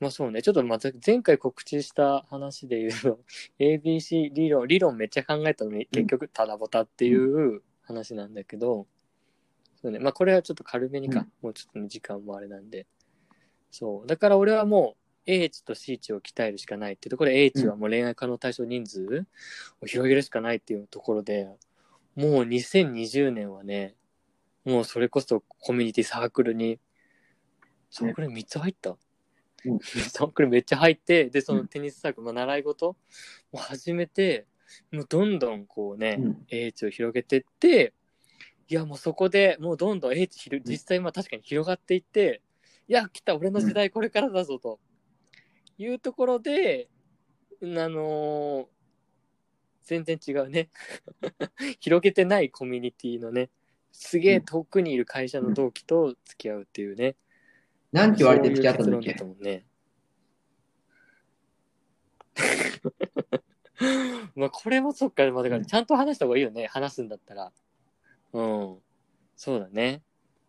[0.00, 3.20] まあそうね、ちょっとまた前回告知した話で言うと、
[3.60, 8.86] ABC 理論、理論めっちゃ考えたのに結局ただぼたっていう話なんだけど、
[9.82, 12.86] そうね、まあこれはちょっと軽めにか、もうちょっとね時間もあれなんで。
[13.70, 14.06] そう。
[14.06, 19.26] だから俺はもう A 値と C 値を鍛えるしかないっていうところで A 値はもう恋愛可能対象人数
[19.82, 21.46] を広げるしかないっていうところで、
[22.16, 23.94] もう2020年はね、
[24.64, 26.78] もうそれこそコミュニティサークルに、
[27.90, 28.96] サークル3つ入った、
[29.64, 29.78] うん。
[29.80, 31.68] サークルめっちゃ入って、で、そのうん。
[31.68, 32.96] テニスサークル、まあ、習い事
[33.52, 34.46] を始めて、
[34.92, 36.46] もうどんどんこうね、うん。
[36.48, 37.94] A 値を広げてって、
[38.68, 42.40] いやもうそこでもうどんどん値広実際まあ確かに広がっていって、
[42.86, 44.78] いや来た俺の時代これからだぞと。
[45.78, 46.88] いうところで、
[47.62, 48.66] あのー
[49.82, 50.68] 全然違うね。
[51.80, 53.50] 広げてないコミュニティのね
[53.92, 57.16] すげえ遠くにいる会社の同期と付き合うっていうね、
[57.92, 59.64] なんて言われて付き合ったんだっそういうね。
[64.36, 67.52] まあこれもそっか、まあ、だからちゃんと話した方がいいよね、話すんだったら。
[68.32, 68.78] うん。
[69.36, 70.02] そうだね。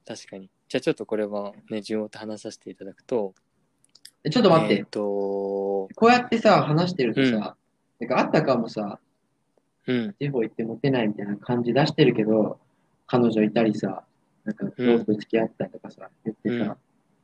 [0.05, 0.49] 確かに。
[0.67, 3.33] じゃあちょっとこれはね、順を追って話させていただくと。
[4.23, 4.89] えちょっと待ってえーっ。
[4.89, 5.01] と、
[5.95, 7.55] こうやってさ、話してるとさ、
[7.99, 8.99] なんかあったかもさ、
[9.87, 10.15] うん。
[10.19, 12.59] 地方行ってモテないみたいな感じ出してるけど、
[13.07, 14.03] 彼女いたりさ、
[14.43, 16.77] なんか、うんどうと付き合ったりとかさ、言ってさ、うん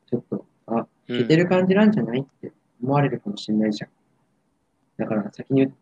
[0.09, 2.51] ちょっと、あ、うん似てる感じなんじゃないって
[2.83, 3.89] 思われるかもしれないじゃん。
[4.97, 5.73] だから、先に言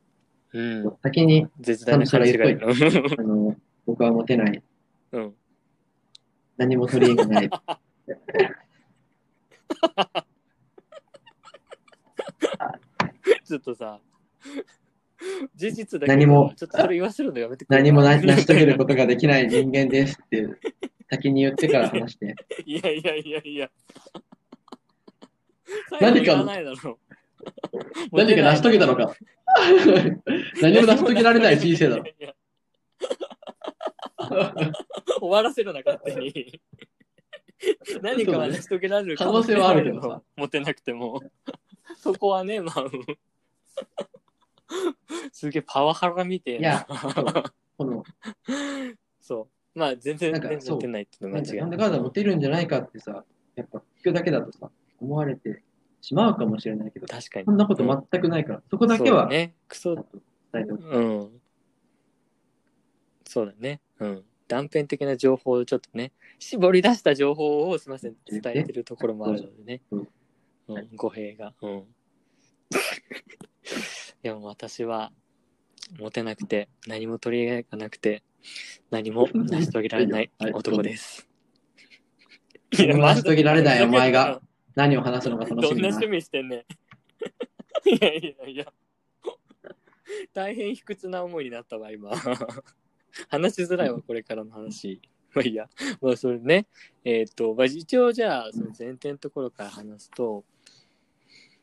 [0.54, 0.98] うんう、。
[1.02, 2.70] 先に、絶大な勘違いの。
[2.70, 3.56] あの、
[3.86, 4.64] 僕はモテない、
[5.12, 5.34] うん。
[6.58, 7.50] 何も取り柄がない。
[13.46, 14.00] ちょっとさ、
[15.56, 20.48] 事実だけど何もちょっとそれ言わせるのやめてくれ何もな成し遂げることができない人間ですって、
[21.10, 22.36] 先に言ってから話して。
[22.66, 23.70] いやいやいやいや。
[26.02, 26.44] 何か。
[28.12, 29.16] 何か成し遂げたのか。
[30.62, 32.04] 何も成し遂げられない人生だろ。
[35.20, 36.62] 終わらせるな、勝手に。
[38.02, 40.22] 何かは成し遂げられる可能性はあるけどさ。
[40.36, 41.22] 持てなくても。
[41.98, 42.86] そこはね、まあ。
[45.32, 46.70] すげえパワハラみてえな。
[46.70, 46.88] いや、
[47.78, 48.04] この、
[49.20, 49.55] そう。
[49.76, 51.70] まあ、全然、なんか全然持てないっていうのは間違いない。
[51.72, 54.72] でかんだモテるんじゃないかってさ、やっぱ聞くだけだとさ、
[55.02, 55.62] 思われて
[56.02, 57.46] しまうかもしれないけど、確かに。
[57.46, 59.56] そんなこと全くないから、そこだけはそうね。
[59.68, 60.22] クソく。
[60.54, 61.42] うん。
[63.28, 63.82] そうだね。
[64.00, 64.24] うん。
[64.48, 69.82] 断片的な情報をちょっとね、絞り出した情報をすみません、伝えてるところもあるのでね。
[69.92, 70.08] うん
[70.68, 71.54] うん、語弊が。
[71.62, 71.84] うん。
[74.24, 75.12] でも私は、
[76.00, 78.24] モテなくて、何も取り柄がなくて、
[78.92, 81.28] 何も成し遂げられないはい男です。
[82.72, 84.42] 成し遂げられないお前が。
[84.76, 86.08] 何を話すのが楽しみだなどんな趣。
[86.08, 86.60] 味してんねん。
[87.90, 88.66] いやいやいや。
[90.34, 92.12] 大変卑屈な思いになったわ、今。
[93.30, 95.02] 話しづらいわ、これからの話。
[95.34, 95.70] まあいいや。
[96.02, 96.68] まあそれね。
[97.04, 100.46] えっ、と、まあ、一応じゃあ、その前提のところから話すと、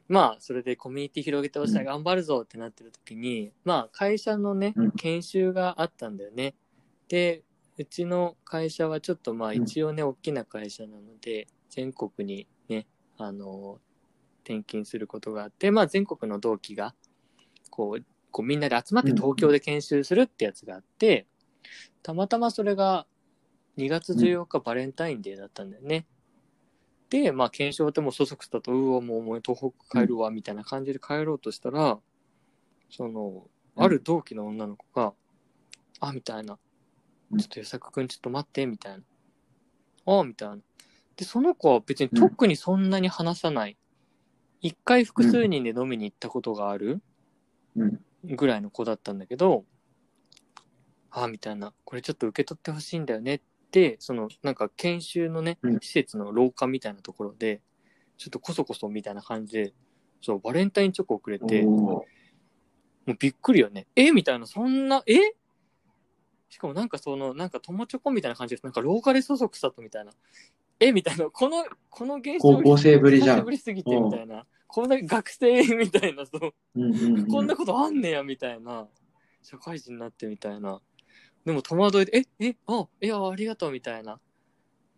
[0.08, 6.54] まあ、それでコミュニティ広げてほしい、頑張るぞってなってる時に、まあ、会社のねうん、研修があったんだよね。
[7.08, 7.42] で、
[7.78, 9.62] うちの会社はちょっとまあうん。
[9.62, 12.86] 一応ね、大きな会社なので、全国にね、
[13.18, 13.80] あの、
[14.44, 16.94] 転勤することがあって、まあ全国の同期が、
[17.70, 21.26] こう、こうみんなで集まって東京で研修するってやつがあって、
[22.02, 23.06] たまたまそれが
[23.76, 26.06] 2月14日バレンタインデーだったんだよね。
[27.10, 31.98] で、まあ検証ってもうそそくさと、うわ、もうお前東北帰るわ、みたいな感じで帰ろうとしたら、
[32.90, 33.46] その、
[33.76, 35.14] ある同期の女の子が、
[36.00, 36.58] あ、みたいな。
[37.32, 40.18] うんちょっと与作くんちょっと待って、みたいな。
[40.18, 40.58] あみたいな。
[41.16, 43.76] で、その子は別に特にそんなに話さない。
[44.60, 47.02] 一回複数人で飲みに行ったことがある
[47.76, 48.00] うん。
[48.24, 49.64] ぐらいの子だったんだけど、
[51.10, 51.72] あみたいな。
[51.84, 57.60] これちょっと受け取ってほしいんだよねって、その、なんか研修のねうん、施設の廊下みたいなところで、
[58.18, 59.74] ちょっとこそこそみたいな感じで、
[60.20, 62.04] そう、バレンタインチョコをくれて、も
[63.08, 63.88] うびっくりよね。
[63.96, 64.12] え？
[64.12, 65.16] みたいな、そんな、え？
[66.52, 68.62] しかもなんかその、なんか友チョコみたいな感じです。
[68.62, 70.12] なんか廊下でそそくさとみたいな。
[70.80, 73.50] えみたいな、この、この現象高校生ぶりじゃん久しぶ。
[73.52, 74.44] りすぎてみたいな。
[74.66, 78.86] こんな学生みたいな、そう、うんうんうんこんなことあんねやみたいな。
[79.42, 80.82] 社会人になってみたいな。
[81.46, 84.20] でも戸惑いで、え、え、あ、いや、ありがとうみたいな。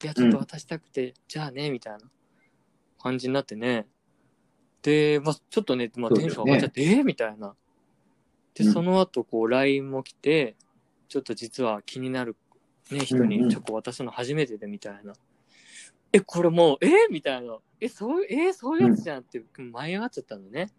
[0.03, 2.01] いや、ちょっと渡したくて、じゃあね、みたいな
[3.01, 3.87] 感じになってね。
[4.83, 7.55] で、まあ、ちょっとね、まあ、テンション上がっちゃって、えみたいな。
[8.55, 10.57] で、うんその後、こう、LINE も来て、
[11.09, 12.37] ちょっと実は気になる、
[12.91, 15.15] ね、人うんうんにチョコ渡すの初めてで、みたいな。
[16.13, 17.09] え、これもう、え？
[17.11, 17.59] みたいな。
[17.81, 18.53] え、そういう、え？
[18.53, 20.71] そういうやつじゃんって、舞い上がっちゃったのね。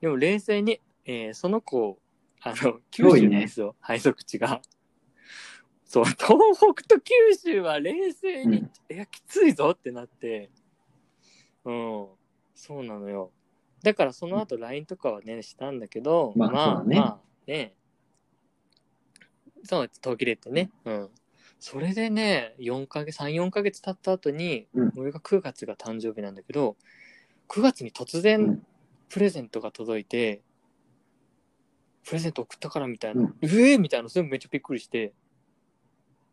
[0.00, 1.98] でも冷静に、えーその子、
[2.40, 4.60] あの、九州なんですよ、配属地が。
[5.84, 6.26] そう、東
[6.74, 10.50] 北と九州は冷静に、うんいや、きついぞってなって、
[11.64, 12.06] うん、
[12.54, 13.32] そうなのよ。
[13.82, 17.74] だからその後 LINE とかはね、したんだけど、まあまあ、ねまあね、
[19.64, 21.08] そう、途切れてね、うん。
[21.58, 26.76] それでね、4ヶ月、3、4ヶ月経った後に、うん俺が9月が誕生日なんだけど、
[27.48, 28.66] 9月に突う然ん
[29.08, 30.42] プレゼントが届いて、
[32.04, 35.12] プレゼント送ったからみたいな、うんええみたいな、それめっちゃびっくりして、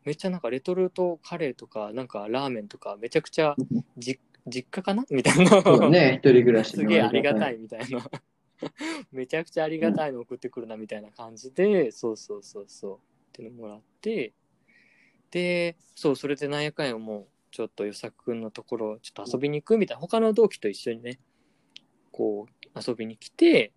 [0.03, 3.55] めっちゃなんかレトルトカレーとか、なんかラーメンとか、めちゃくちゃ
[3.97, 5.03] じ実家かな？
[5.09, 5.61] みたいな。
[5.61, 7.55] そうだね、一人暮らしすげえありがたい。
[7.55, 8.09] いみたいな。
[9.11, 13.14] めちゃくちゃありがたいの送ってくるなみたいな感じで、そうそうそうそう。
[13.35, 14.33] っていうのもらって、
[15.31, 21.19] で、そう、それでなんやかんやもう、ちょっと与作くんのところ、ちょっと遊びに行くみたいな、他の同期と一緒にね、
[22.13, 23.73] こう、遊びに来て、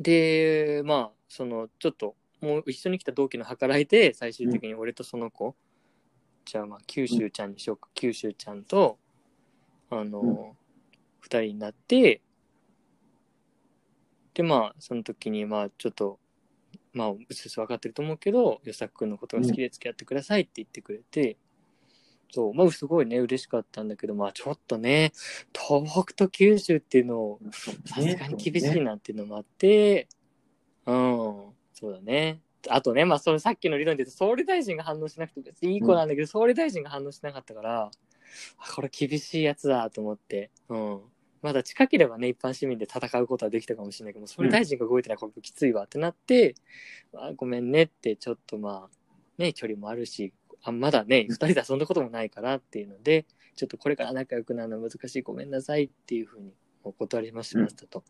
[0.00, 5.54] で、まあ、その、ちょっと、もう一緒に来た同期の計らいで、最終的に俺とその子、
[6.44, 8.98] じゃあまあ、九州ちゃんにしようか、九州ちゃんと、
[9.90, 10.52] あの、うん。
[11.20, 12.20] 二人になって、
[14.34, 16.18] で、まあ、その時に、まあ、ちょっと、
[16.96, 21.36] まあ、うすうす分かってると思うけど、与作君のことが好きで付き合ってくださいって言ってくれて、
[22.30, 25.12] そう、まあ、すごいね、嬉しかったんだけど、まあ、ちょっとね、
[25.52, 27.40] 東北と九州っていうのを、
[27.84, 30.08] さすがに厳しいなっていうのもあって、
[30.86, 30.94] うん、
[31.74, 32.40] そうだね。
[32.70, 37.90] あとね、まあ、そのさっきの理論で言うと、総理大臣が反応しなくて別にいい子なんだけど、総理大臣が反応しなかったから、
[38.58, 41.00] あこれ厳しいやつだと思って、うん。
[41.46, 46.56] まだ近ければね、一般市民で戦うことはできたかもしれないけど、総理大臣が動いてないこれきついわってなって、
[47.14, 50.32] あごめんねって、ちょっとまあ、ね、距離もあるし、
[50.64, 58.02] あまだね、二人で遊んだこともないからっていうので、ちょっとこれから仲良くなるのは難しい、ごめんなさいっていうふうにお断りましましたと。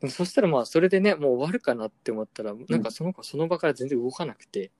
[0.00, 4.70] でもそしたらまあ、それでね、もう終わるかなって思ったら、なんかその子その場から全然動かなくて、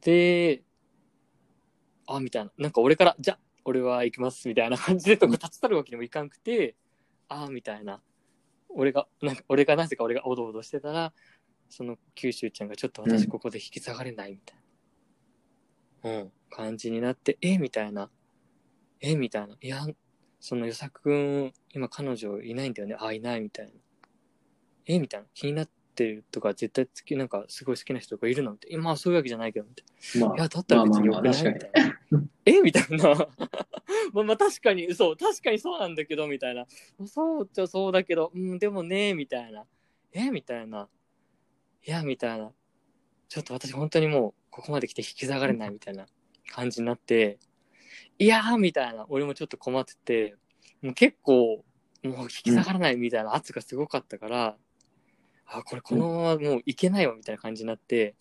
[0.00, 0.62] で、
[2.06, 6.76] あ、みたいな、なんか俺から、じゃあ、俺は行きます、みたいな感じでとか立ち去るわけにもいかんくて、
[7.28, 8.02] あ、みたいな。
[8.68, 11.12] 俺が、なんか、俺がなぜか俺がおどおどしてたら、
[11.68, 14.58] その九州ちゃんがちょっと私ここで引き下がれないみたい
[16.02, 18.10] な、うん、感じになって、えみたいな。
[19.00, 19.56] えみたいな。
[19.60, 19.86] いや、
[20.40, 22.96] その与作くん、今彼女いないんだよね。
[22.98, 23.72] あ、いないみたいな。
[24.86, 25.26] えみたいな。
[25.34, 28.78] 気になってるとか、絶対好き、なんかすごい好きな人がいるのみたいな。
[28.78, 30.28] 今はそういうわけじゃないけど、みたいな。
[30.28, 32.24] まいや、だったら別によくないみたいな。
[32.46, 33.14] えみたいな。
[34.12, 36.66] まあまあ確かに、そう、確かにそうなんだけど、みたいな。
[37.06, 39.66] そうっちゃそうだけど、うん、でもね、みたいな。
[40.12, 40.88] えみたいな。
[41.86, 42.52] いや、みたいな。
[43.28, 46.06] ちょっと私本当にもう、ここまで来て引き下がれないみたいな
[46.50, 47.38] 感じになって、
[48.18, 49.06] いやー、みたいな。
[49.08, 50.36] 俺もちょっと困ってて、
[50.82, 51.64] もう結構、
[52.04, 54.56] もう引き下がらないみたいな圧がすごかったから、
[55.46, 58.14] あ、これこのままもういけないわ、みたいな感じになって、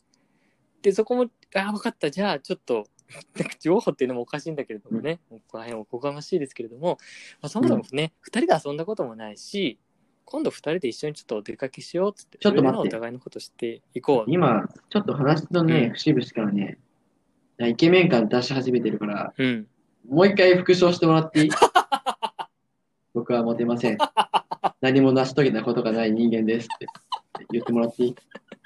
[0.82, 2.86] で、そこも、あ、分かった、じゃあちょっと、
[3.38, 6.98] なんか情報っていうのもおかしいんだけれどもね、ここら辺おこがましいですけれども、
[7.42, 9.78] まあ、そもそもね、二、人で遊んだこともないし、
[10.26, 14.32] 今度二人で一緒にちょっとお出かけしようっつって、ちょっと待っお互いのことしていこう。
[14.32, 15.94] 今、ちょっと話のね、うん。
[15.94, 16.80] 節々からね、
[17.60, 19.68] イケメン感出し始めてるから、うん。
[20.08, 21.50] もう一回復唱してもらっていい？
[23.14, 23.98] 僕はモテません。
[24.84, 26.88] 何も成し遂げたことがない人間ですって
[27.52, 28.16] 言ってもらっていい？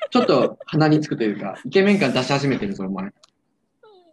[0.10, 3.12] ちょっと鼻につくというか、イケメン感出し始めてるぞ、お前。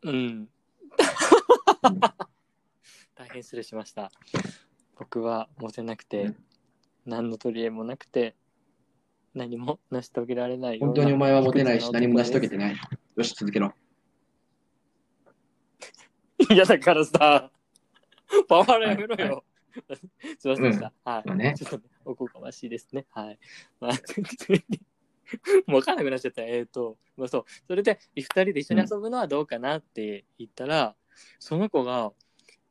[0.02, 0.48] うん。
[3.16, 4.12] 大変失礼しました。
[4.98, 6.36] 僕はモテなくて、うん
[7.06, 8.34] 何の取り柄もなくて、
[9.34, 12.76] 何も成し遂げられない本当にお前はモテないし、何も成し遂げ男てない。
[13.16, 13.74] よし、続けろ。
[16.50, 17.50] いや、だからさ、
[18.48, 19.44] パワハラやめろよ。
[20.38, 20.92] すいませんでした。
[21.04, 21.22] はい。
[21.26, 23.06] まあねちょっとね、おこがましいですね。
[23.10, 23.38] はい。
[23.80, 23.92] まあ、
[25.66, 26.42] もうわかんなくなっちゃった。
[26.42, 27.44] えっ、と、まあそう。
[27.66, 30.96] それで、二人で一緒に遊ぶのはどうかなって言ったら、
[31.38, 32.12] その子が、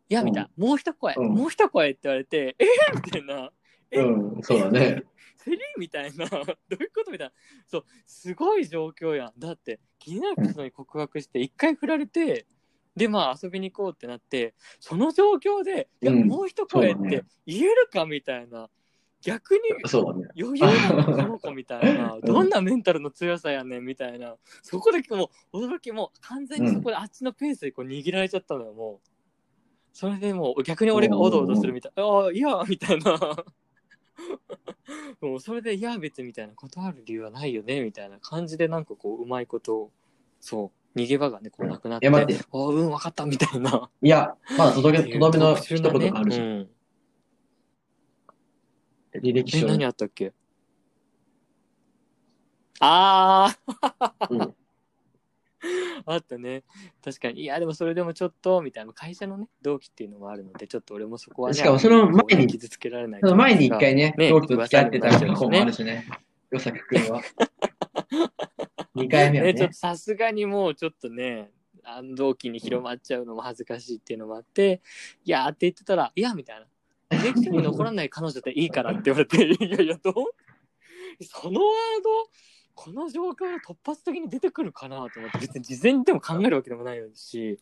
[0.09, 3.51] いや、みたいな、もう一声、うんもう一声って言われて、えー、みたいな。
[3.91, 5.03] えうん、そうだね。
[5.37, 7.33] セリみたいな、どういうことみたいな。
[7.67, 9.33] そう、すごい状況やん。
[9.37, 12.47] だって、気になる人に告白して、一回振られて、
[12.95, 18.69] で、まあ遊びに行こうってなって、その状況で、いや、うんもう一声って言えるかみたいな。
[19.23, 20.27] 逆にそうだね。
[20.39, 22.17] 余裕なのこの子みたいな。
[22.21, 24.35] どんなメンタルの強さやねんみたいな。
[24.61, 29.09] そこでもう驚きもう完全にそこであっちのペースでこう握られちゃったのよ、もう。
[29.93, 31.91] それでもう逆に俺がおどおどするみたい。
[31.95, 33.17] ああ、いや、みたいな。
[35.21, 39.91] もうそれで、いや、別にみたいな、断る理由はないよね、みたいな感じで、なんかこう、うまいことを、
[40.39, 43.89] そう、逃げ場がね、こうなくなって、いや待ってああ、うん、分かった、みたいな。
[44.01, 46.67] いや、まだ届け、とどめの一言があるし、うんえ、
[49.21, 50.33] 履歴書に何あったっけ？
[52.79, 53.55] あ
[53.99, 54.55] あうん
[56.05, 56.63] あったね。
[57.03, 57.41] 確かに。
[57.41, 58.93] いや、でもそれでもちょっと、みたいな。
[58.93, 66.05] 会社のね、同期っていうのもあるので、ちょっと俺もそこはね、しかもその前に傷つけられないその前に一回ね、ね同期と付き合ってた噂にもあるしね。
[66.51, 67.21] よさくくんは。
[68.95, 69.79] 二回目はね、ちょっねと。
[69.79, 71.51] さすがにもうちょっとね、
[72.15, 74.81] 同期に広まっちゃうのも恥ずかしいっていうのもあって、
[75.25, 76.65] いやーって言ってたら、いや、みたいな。
[77.13, 80.13] 履歴書に残らない彼女でいいからって言われて、 いやいや、どう
[81.23, 82.09] そのワード、
[82.75, 87.59] この状況で突発的に出てくるかなと思って、別に事前にでも考えるわけでもないし、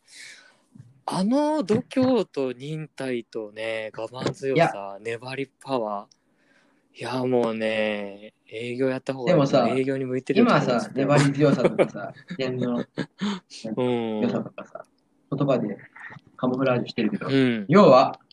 [1.04, 6.22] あの度胸と忍耐とね、我慢強いさ、粘りパワー、
[6.94, 9.34] いや、もうね、営業やった方がいい。
[9.34, 12.84] でもさ営業に向いてるよ今さ、よ粘り強さとかさ、 視点の
[13.76, 14.20] うん。
[14.20, 14.84] 良さとかさ、
[15.34, 15.78] 言葉で
[16.36, 17.64] カモフラージュしてるけど、うん。
[17.68, 18.31] 要は、お、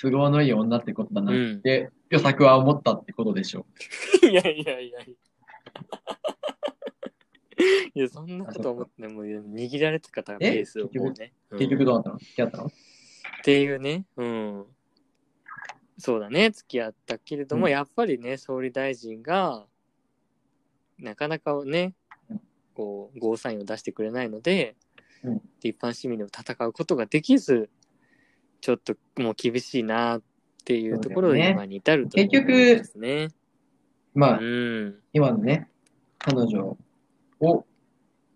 [0.00, 3.66] 都合のいい女ってことだなって、予作は思ったってことでしょ。
[4.22, 5.00] いやいやいやいや。
[7.94, 11.32] いや、そんなこと思ってね、もう握られてた方がえベースをもうね。
[11.50, 11.58] うん。
[11.58, 12.18] 結局どうなったの？
[12.18, 12.66] 付き合ったの？
[12.66, 12.70] っ
[13.42, 14.66] ていうね、うん。
[15.98, 17.72] そうだね、付き合ったけれども、うん。
[17.72, 19.66] やっぱりね、総理大臣が、
[20.98, 21.94] なかなかね
[22.30, 22.40] うん、
[22.74, 24.76] こう、ゴーサインを出してくれないので、
[25.24, 25.42] うん。
[25.60, 27.70] 一般市民でも戦うことができず、
[28.60, 30.22] ちょっともう厳しいなっ
[30.64, 33.28] ていうところで今に至ると結局ですね。
[34.14, 34.94] まあ、うん。
[35.12, 35.68] 今のね、
[36.18, 36.76] 彼女
[37.40, 37.64] を、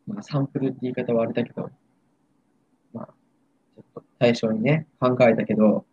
[0.07, 1.71] まあ、サンプルって言い方はあれだけど、
[2.93, 3.07] まあ、
[3.75, 5.85] ちょっと対象にね、考えたけど、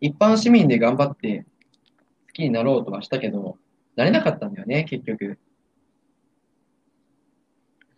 [0.00, 1.44] 一般市民で頑張って
[2.28, 3.58] 好きになろうとはしたけど、
[3.96, 5.38] なれなかったんだよね、結局。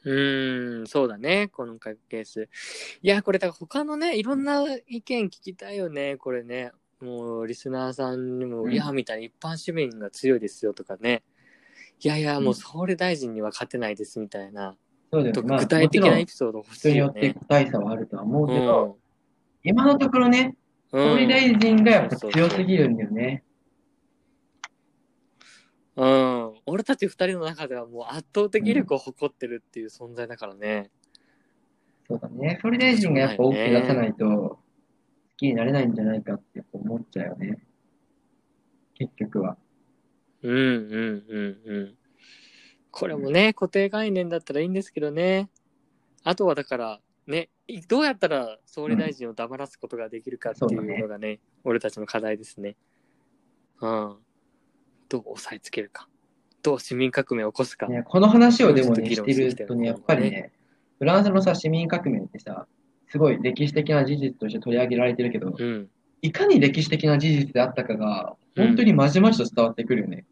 [0.04, 2.48] うーん、そうだね、このケース。
[3.02, 6.72] いや、これ、だから他のね、いろんな意見聞きたいよね、これね。
[7.00, 11.22] もう、リスナーさんにも、うんいや、みたいな、一般市民が強いですよとかね。
[12.00, 14.76] いやいや、もう、総理大臣には勝てないですみたいな、
[15.10, 15.42] そうだよね。
[15.48, 17.38] まあ、具体的なエピソード欲人によってしいよね。
[17.40, 18.94] 個体差はあるとは思ううけど、ん。
[19.62, 20.56] 今のところね、
[20.90, 23.42] 総理大臣がやっぱ強すぎるんだよね。
[25.96, 26.53] うん。
[26.66, 30.90] 俺たち二人の中ではもう圧倒的力を誇ってるっていう存在だからね。
[32.08, 32.58] そうだね。
[32.62, 34.58] 総理大臣がやっぱ OK 出さないと、好
[35.36, 37.58] きになれないんじゃないかって思っちゃうよね。
[38.94, 39.56] 結局は。
[40.42, 41.94] うんうんうんうん。
[42.90, 45.50] これもね、固定概念だったらいいんですけどね。
[46.22, 52.76] あとはだから、ね、いどうやったら総理大臣を黙らすことができるかっていうのがね、俺たちの課題ですね。
[53.80, 54.16] うん。
[55.08, 56.08] どう抑えつけるか。
[56.64, 57.86] どう市民革命を起こすか。
[57.86, 60.50] ね、この話をでもね、してるとね、やっぱりね、
[60.98, 62.66] フランスのさ、市民革命ってさ、
[63.08, 65.88] すごい歴史的な事実として取り上げられてるけど、うん。
[66.22, 70.24] いかに歴史的な事実であったかが、本当にまじまじと伝わってくるよね。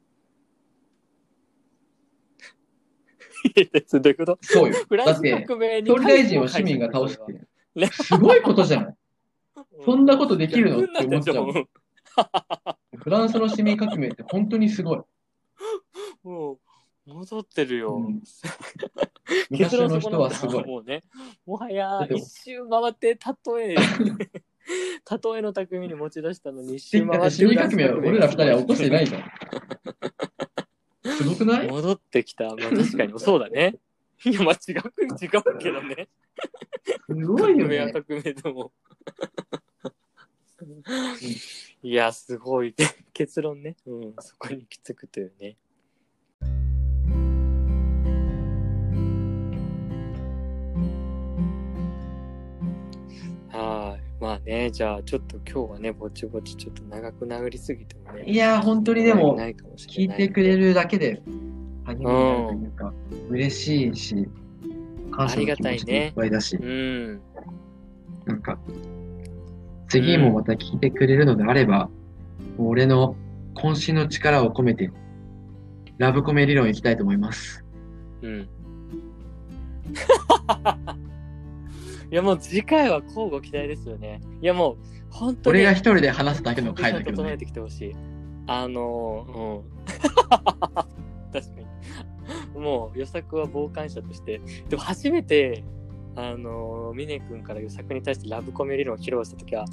[3.92, 4.38] どういうこと？
[4.40, 4.74] そうよ。
[4.88, 7.46] フランスだって、革命に総理大臣を市民が倒すっね
[7.88, 8.94] て、すごいことじゃない
[9.84, 10.80] そんなことできるの？
[10.82, 11.68] って思っちゃう。
[12.96, 15.00] フランスの市民革命って本当にすごい。
[16.22, 16.58] もう、
[17.06, 17.96] 戻ってるよ。
[17.96, 18.22] うん
[19.50, 20.66] 結論そこはすごい。
[20.66, 21.02] もうね、
[21.46, 23.18] もはや一周回って、
[23.54, 27.30] 例え、 例えの匠に持ち出したのに一周回って。
[27.30, 29.22] 市民革命は俺ら二人は起こしてないじゃん。
[31.16, 31.68] すごくない？
[31.68, 32.44] 戻ってきた。
[32.44, 33.76] まあ確かに、 そうだね。
[34.24, 36.08] いや、まあ違う、違うけどね。
[37.08, 37.92] すごいよ革命はね。
[37.92, 38.72] 革命でも。
[41.82, 42.74] いや、すごい。
[43.12, 43.76] 結論ね。
[43.86, 45.56] うん、そこに行き着くというね。
[53.62, 54.00] はい。
[54.22, 58.24] まあね、じゃあちょっと今日はね、ぼちぼちちょっと長くなりすぎてもね。
[58.26, 61.22] いやー、本当にでも、ないかもし聞いれないてくれるだけで
[61.84, 62.92] 励みになるというか、
[63.28, 64.28] 嬉しいし、
[65.12, 67.20] 感謝の気持ちでいっぱいだし、うん。
[68.26, 68.58] なんか、
[69.88, 71.88] 次もまた聞いてくれるのであれば、
[72.58, 73.16] もう俺の
[73.54, 74.90] 渾身の力を込めて、
[75.98, 77.64] ラブコメ理論いきたいと思います。
[78.22, 78.48] うん。
[82.12, 84.20] いやもう次回は交互期待ですよね。
[84.42, 84.76] いやもう
[85.10, 85.60] 本当に。
[85.60, 87.30] 俺が一人で話すだけの回だけどね。
[87.30, 87.96] 整えてきてほしい。
[88.46, 89.62] あのー、うん。
[91.32, 91.60] 確か
[92.54, 92.60] に。
[92.60, 94.42] もう予作は傍観者として。
[94.68, 95.64] でも初めて、
[96.14, 99.64] あのー、峰君から予作に対してラブコメ理論を披露したときは、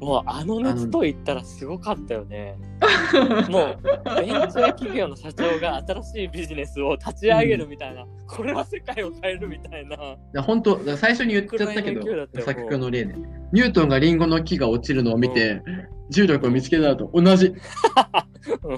[0.00, 2.56] もうあの熱と言ったらすごかったよね。
[3.48, 3.78] もう、
[4.20, 10.42] ベンチャー企業の社長が新しいビジネスを立ち上げるみたいな、これは世界を変えるみたいな。
[10.42, 12.02] 本当最初に言っちゃったけど
[12.42, 13.14] 作君の例で。
[13.52, 15.62] ニュートンがリンゴの木が落ちるのを見て、
[16.10, 17.54] 重力を見つけたのと同じ。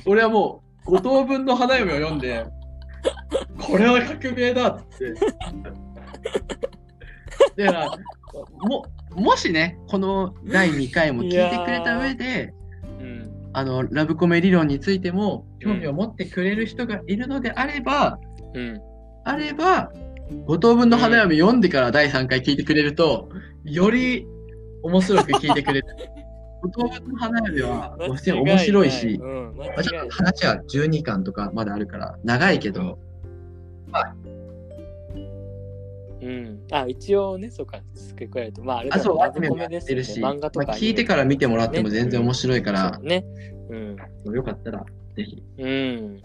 [0.07, 2.47] 俺はもう、五等分の花嫁を読んで、
[3.59, 5.15] これは革命だって。
[7.57, 7.91] だから、
[8.69, 8.85] も、
[9.15, 12.55] もしね、この第2回も聞いてくれた上で、
[13.01, 13.51] うん。
[13.53, 18.19] あの、ラブコメ理論についても興味を持ってくれる人がいるのであれば、
[18.55, 18.81] うん。
[19.25, 19.91] あれば、
[20.47, 23.29] 五等分の花嫁読んでから第3回聞いてくれると、
[23.65, 24.27] より
[24.83, 25.87] 面白く聞いてくれる。
[26.61, 32.99] 五等分の花嫁は、もちろん面白いし、うん、間違いまあ、ちょっと話は12巻とかまだあるから、長いけど、
[36.29, 36.61] うん。
[36.71, 38.63] あ、一応ね、そうか、付け加えると。
[38.63, 43.25] まあ、あれあ、そう、ラアニメもやってるし、漫画とか、まあ、聞いてから見てもらっても全然面白いか、からね。
[43.71, 44.35] うん。
[44.35, 44.85] よかったら、
[45.17, 45.43] ぜひ。
[45.57, 46.23] うん。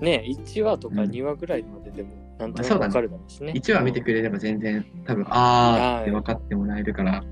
[0.00, 3.52] ね1話とかうん2話ぐらいまででも、なんとなそうだねくわかるだろうしね。
[3.52, 7.22] 1話見てくれれば全然、多分、あーって分かってもらえるから、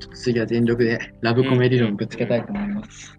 [0.00, 3.16] ちょっと次は全力でラブコメ理論ぶつけたいと思います。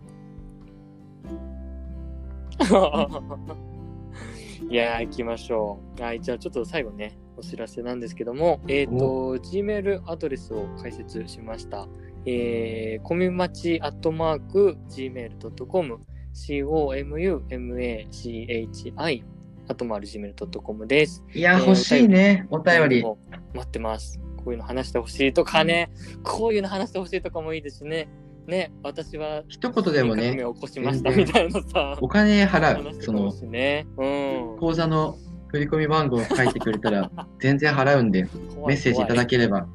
[4.69, 6.01] いやー、行きましょう。
[6.01, 11.87] はい、じゃあちょっと最後ね、お知らせなんですけども、えっ、と、Gmail アドレスを開設しました。
[12.25, 15.99] えー、コミマチアットマーク Gmail.com
[16.33, 19.23] comumachi
[19.65, 21.23] あとまる gmail.com です。
[21.33, 23.01] いや、えー欲しいね、お便り。
[23.01, 23.17] も
[23.53, 24.19] 待ってます。
[24.37, 25.89] こういうの話してほしいとかね、
[26.23, 28.09] こういうの話してほしいとかもいいですしね。
[28.47, 33.01] ね、私は一言でもね、革命を起こしましたみたいなさ、お金払う。
[33.01, 33.87] そのね。
[33.97, 34.57] うん。
[34.59, 35.17] 口座の
[35.47, 38.23] 振込番号を書いてくれたら、 全然払うんで、
[38.67, 39.67] メッセージいただければ。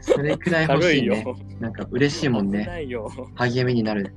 [0.00, 1.24] それくらい欲しいね。。
[1.58, 2.86] なんか嬉しいもん危ね。
[3.34, 4.14] 励みになる。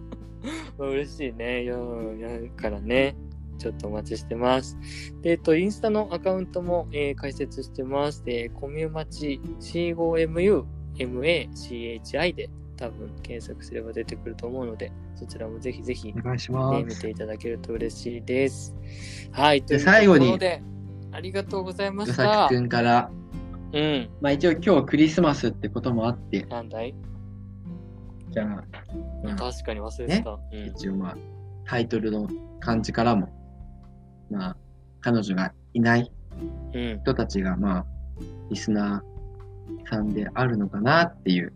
[0.78, 1.62] 嬉しいね。
[1.62, 3.16] いや、やからね。
[3.58, 4.76] ちょっとお待ちしてます。
[5.22, 8.24] で、えっと、インスタのアカウントも、えー開設してます。
[8.24, 9.40] で、コミュマチ
[10.98, 16.84] COMUMACHI で多分検索すれば出てくると思うので、そちらもぜひぜひ、お願いしね、ます。
[16.84, 18.74] 見ていただけると嬉しいです。
[19.32, 19.58] はい。
[19.58, 20.38] いう最後に
[21.12, 22.54] ありがとうございま与した崎。
[22.54, 23.10] くんから、
[23.72, 24.10] うん。
[24.20, 26.94] まあ一応今日クリスマスってこともあって、なんだい？
[28.30, 30.30] じゃあ、まあ確かに忘れてた。
[30.30, 31.16] うん一応まあ
[31.64, 32.28] タイトルの
[32.60, 33.28] 感じからも、
[34.30, 34.56] まあ
[35.00, 36.12] 彼女がいない
[36.74, 37.00] うん。
[37.00, 37.86] 人たちがまあ
[38.50, 39.15] リスナー
[39.88, 41.52] さんであるのかなっていう、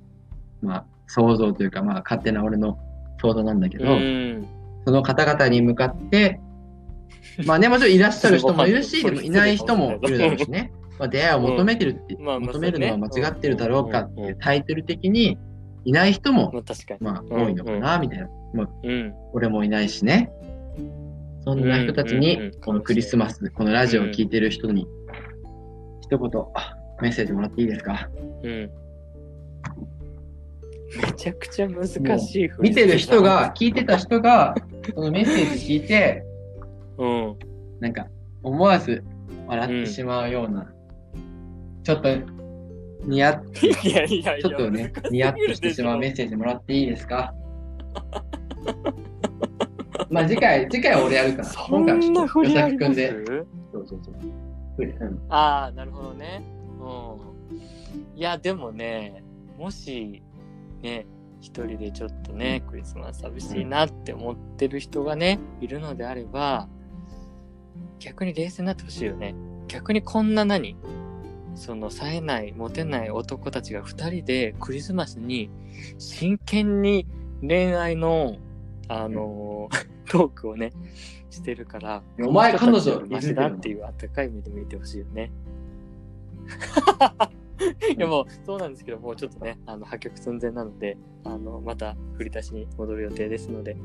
[0.63, 2.79] まあ想像というかまあ勝手な俺の
[3.21, 4.47] 想像なんだけど、うん。
[4.85, 6.41] その方々に向かって、
[7.45, 10.73] まあね、もちろんいらっしゃる人もいるし、 でもいない人もいるだろうしね。
[10.99, 12.43] まあ出会いを求めてるって、うん。
[12.43, 15.39] 求めるのは間違ってるだろうかっていうタイトル的に
[15.85, 17.01] いない人も、まあ確かに。
[17.01, 18.29] まあ多いのかな、みたいな。
[18.55, 19.15] まあうん。
[19.33, 20.31] 俺もいないしね。
[21.45, 24.87] そんな人たちにこのクリスマス、このラジオを聞いてる人に、
[26.03, 28.09] 一言、あメッセージもらっていいですか？
[28.43, 28.71] うん。
[31.07, 31.97] めちゃくちゃ難し
[32.41, 34.55] い見てる人が、、聞いてた人が、
[34.95, 36.25] そのメッセージ聞いて、
[36.99, 37.37] うん。
[37.81, 38.07] なんか、
[38.43, 39.05] 思わず
[39.47, 40.73] 笑ってしまうような、
[41.85, 42.09] ちょっと、
[43.07, 47.33] ニヤッ、いやいやいや、ちょっとね、ニヤッとしてしまうメッセージもらっていいですか？
[50.11, 51.45] まあ次回、次回は俺やるから。
[51.45, 52.81] そ今回はちんなょっと、与振りあります？
[52.81, 53.13] 崎くんで。
[53.73, 54.15] そうそうそう。
[54.77, 56.43] ふりうんああ、なるほどね。
[56.81, 58.17] うん。
[58.17, 59.23] いや、でもね、
[59.59, 60.23] もし、
[60.83, 61.07] ね、
[61.41, 66.69] 一人でちょっとね、クリスマス寂しいなって思ってる人がね、いるのであれば、
[67.99, 69.35] 逆に冷静になってほしいよね。
[69.69, 70.77] 逆にこんな何
[71.55, 75.51] その冴えない、モテない男たちが二人でクリスマスに
[75.99, 77.07] 真剣に
[77.43, 78.37] 恋愛の、
[78.89, 80.73] あのートークをね、
[81.31, 85.31] してるから、お前彼女マシだっていう温かい目で見てほしいよね。
[87.97, 93.77] いやもうそうなんですけど、もうちょっとね、あの破局寸前なので、あのまた振り出しに戻る予定ですので、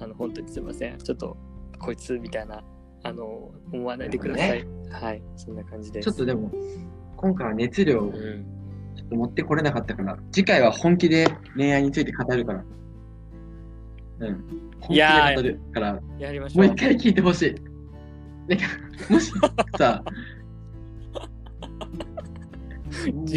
[0.00, 0.98] あの本当にすいません。
[0.98, 1.36] ちょっと
[1.78, 2.62] こいつみたいな、
[3.02, 4.66] あの思わないでください。
[4.90, 6.06] はい、そんな感じです。
[6.06, 6.50] ちょっとでも、
[7.16, 8.12] 今回は熱量をうん、
[8.96, 12.64] ちょっと持ってこれなかったから、次回は本気で恋愛について語るから。
[14.20, 14.44] うん。
[14.80, 16.66] 本気で語るから、やりましょう。
[16.66, 17.54] もう一回聞いてほしい。
[18.48, 18.64] なんか、
[19.10, 19.32] もし
[19.78, 20.39] さ、次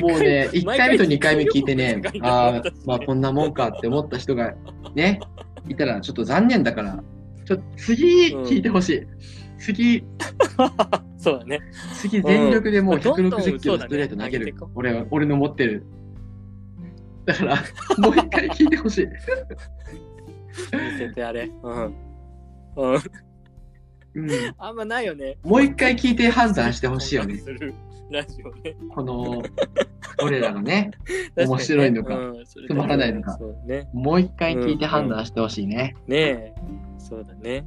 [0.02, 4.54] もうね、1毎回目と2回目聞いてねああまあこんなもんかって思った人が
[4.96, 5.20] ね、
[5.70, 7.04] いたらちょっと残念だから、
[7.46, 9.08] ちょっと次聞いてほしい。
[9.60, 10.04] 次、
[11.18, 11.60] そうだね。
[11.96, 14.72] 次全力でもううんどんどん160キロストレート投げるそうだね。
[14.76, 15.86] 俺は、俺の持ってる。
[17.26, 17.56] だから、
[17.98, 19.06] もう一回聞いてほしい。
[19.06, 21.50] 見せてあれ。
[21.64, 21.96] うん。
[22.76, 23.02] うん。
[24.16, 25.38] うん、あんまないよね。
[25.44, 27.42] もう一回聞いて判断してほしいよね。
[28.14, 28.76] ラジオね。
[28.94, 29.42] この、
[30.24, 30.92] 俺らが ね、
[31.36, 33.90] 面白いのかうんつまらないのかね。
[33.92, 35.96] もう一回聞いて判断してほしいね。
[36.08, 36.54] ねえ。
[37.00, 37.66] そうだね。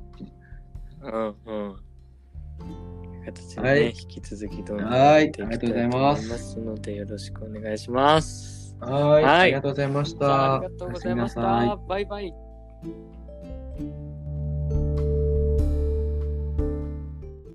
[1.03, 1.77] うんうん。
[3.27, 8.77] 形でね、はい引き続きどんどんはいやってきたありがとうございますので、よろしくお願いします。
[8.81, 10.27] はいはいありがとうございました。
[10.27, 11.77] さあありがとうございました。
[11.89, 12.33] バイバイ。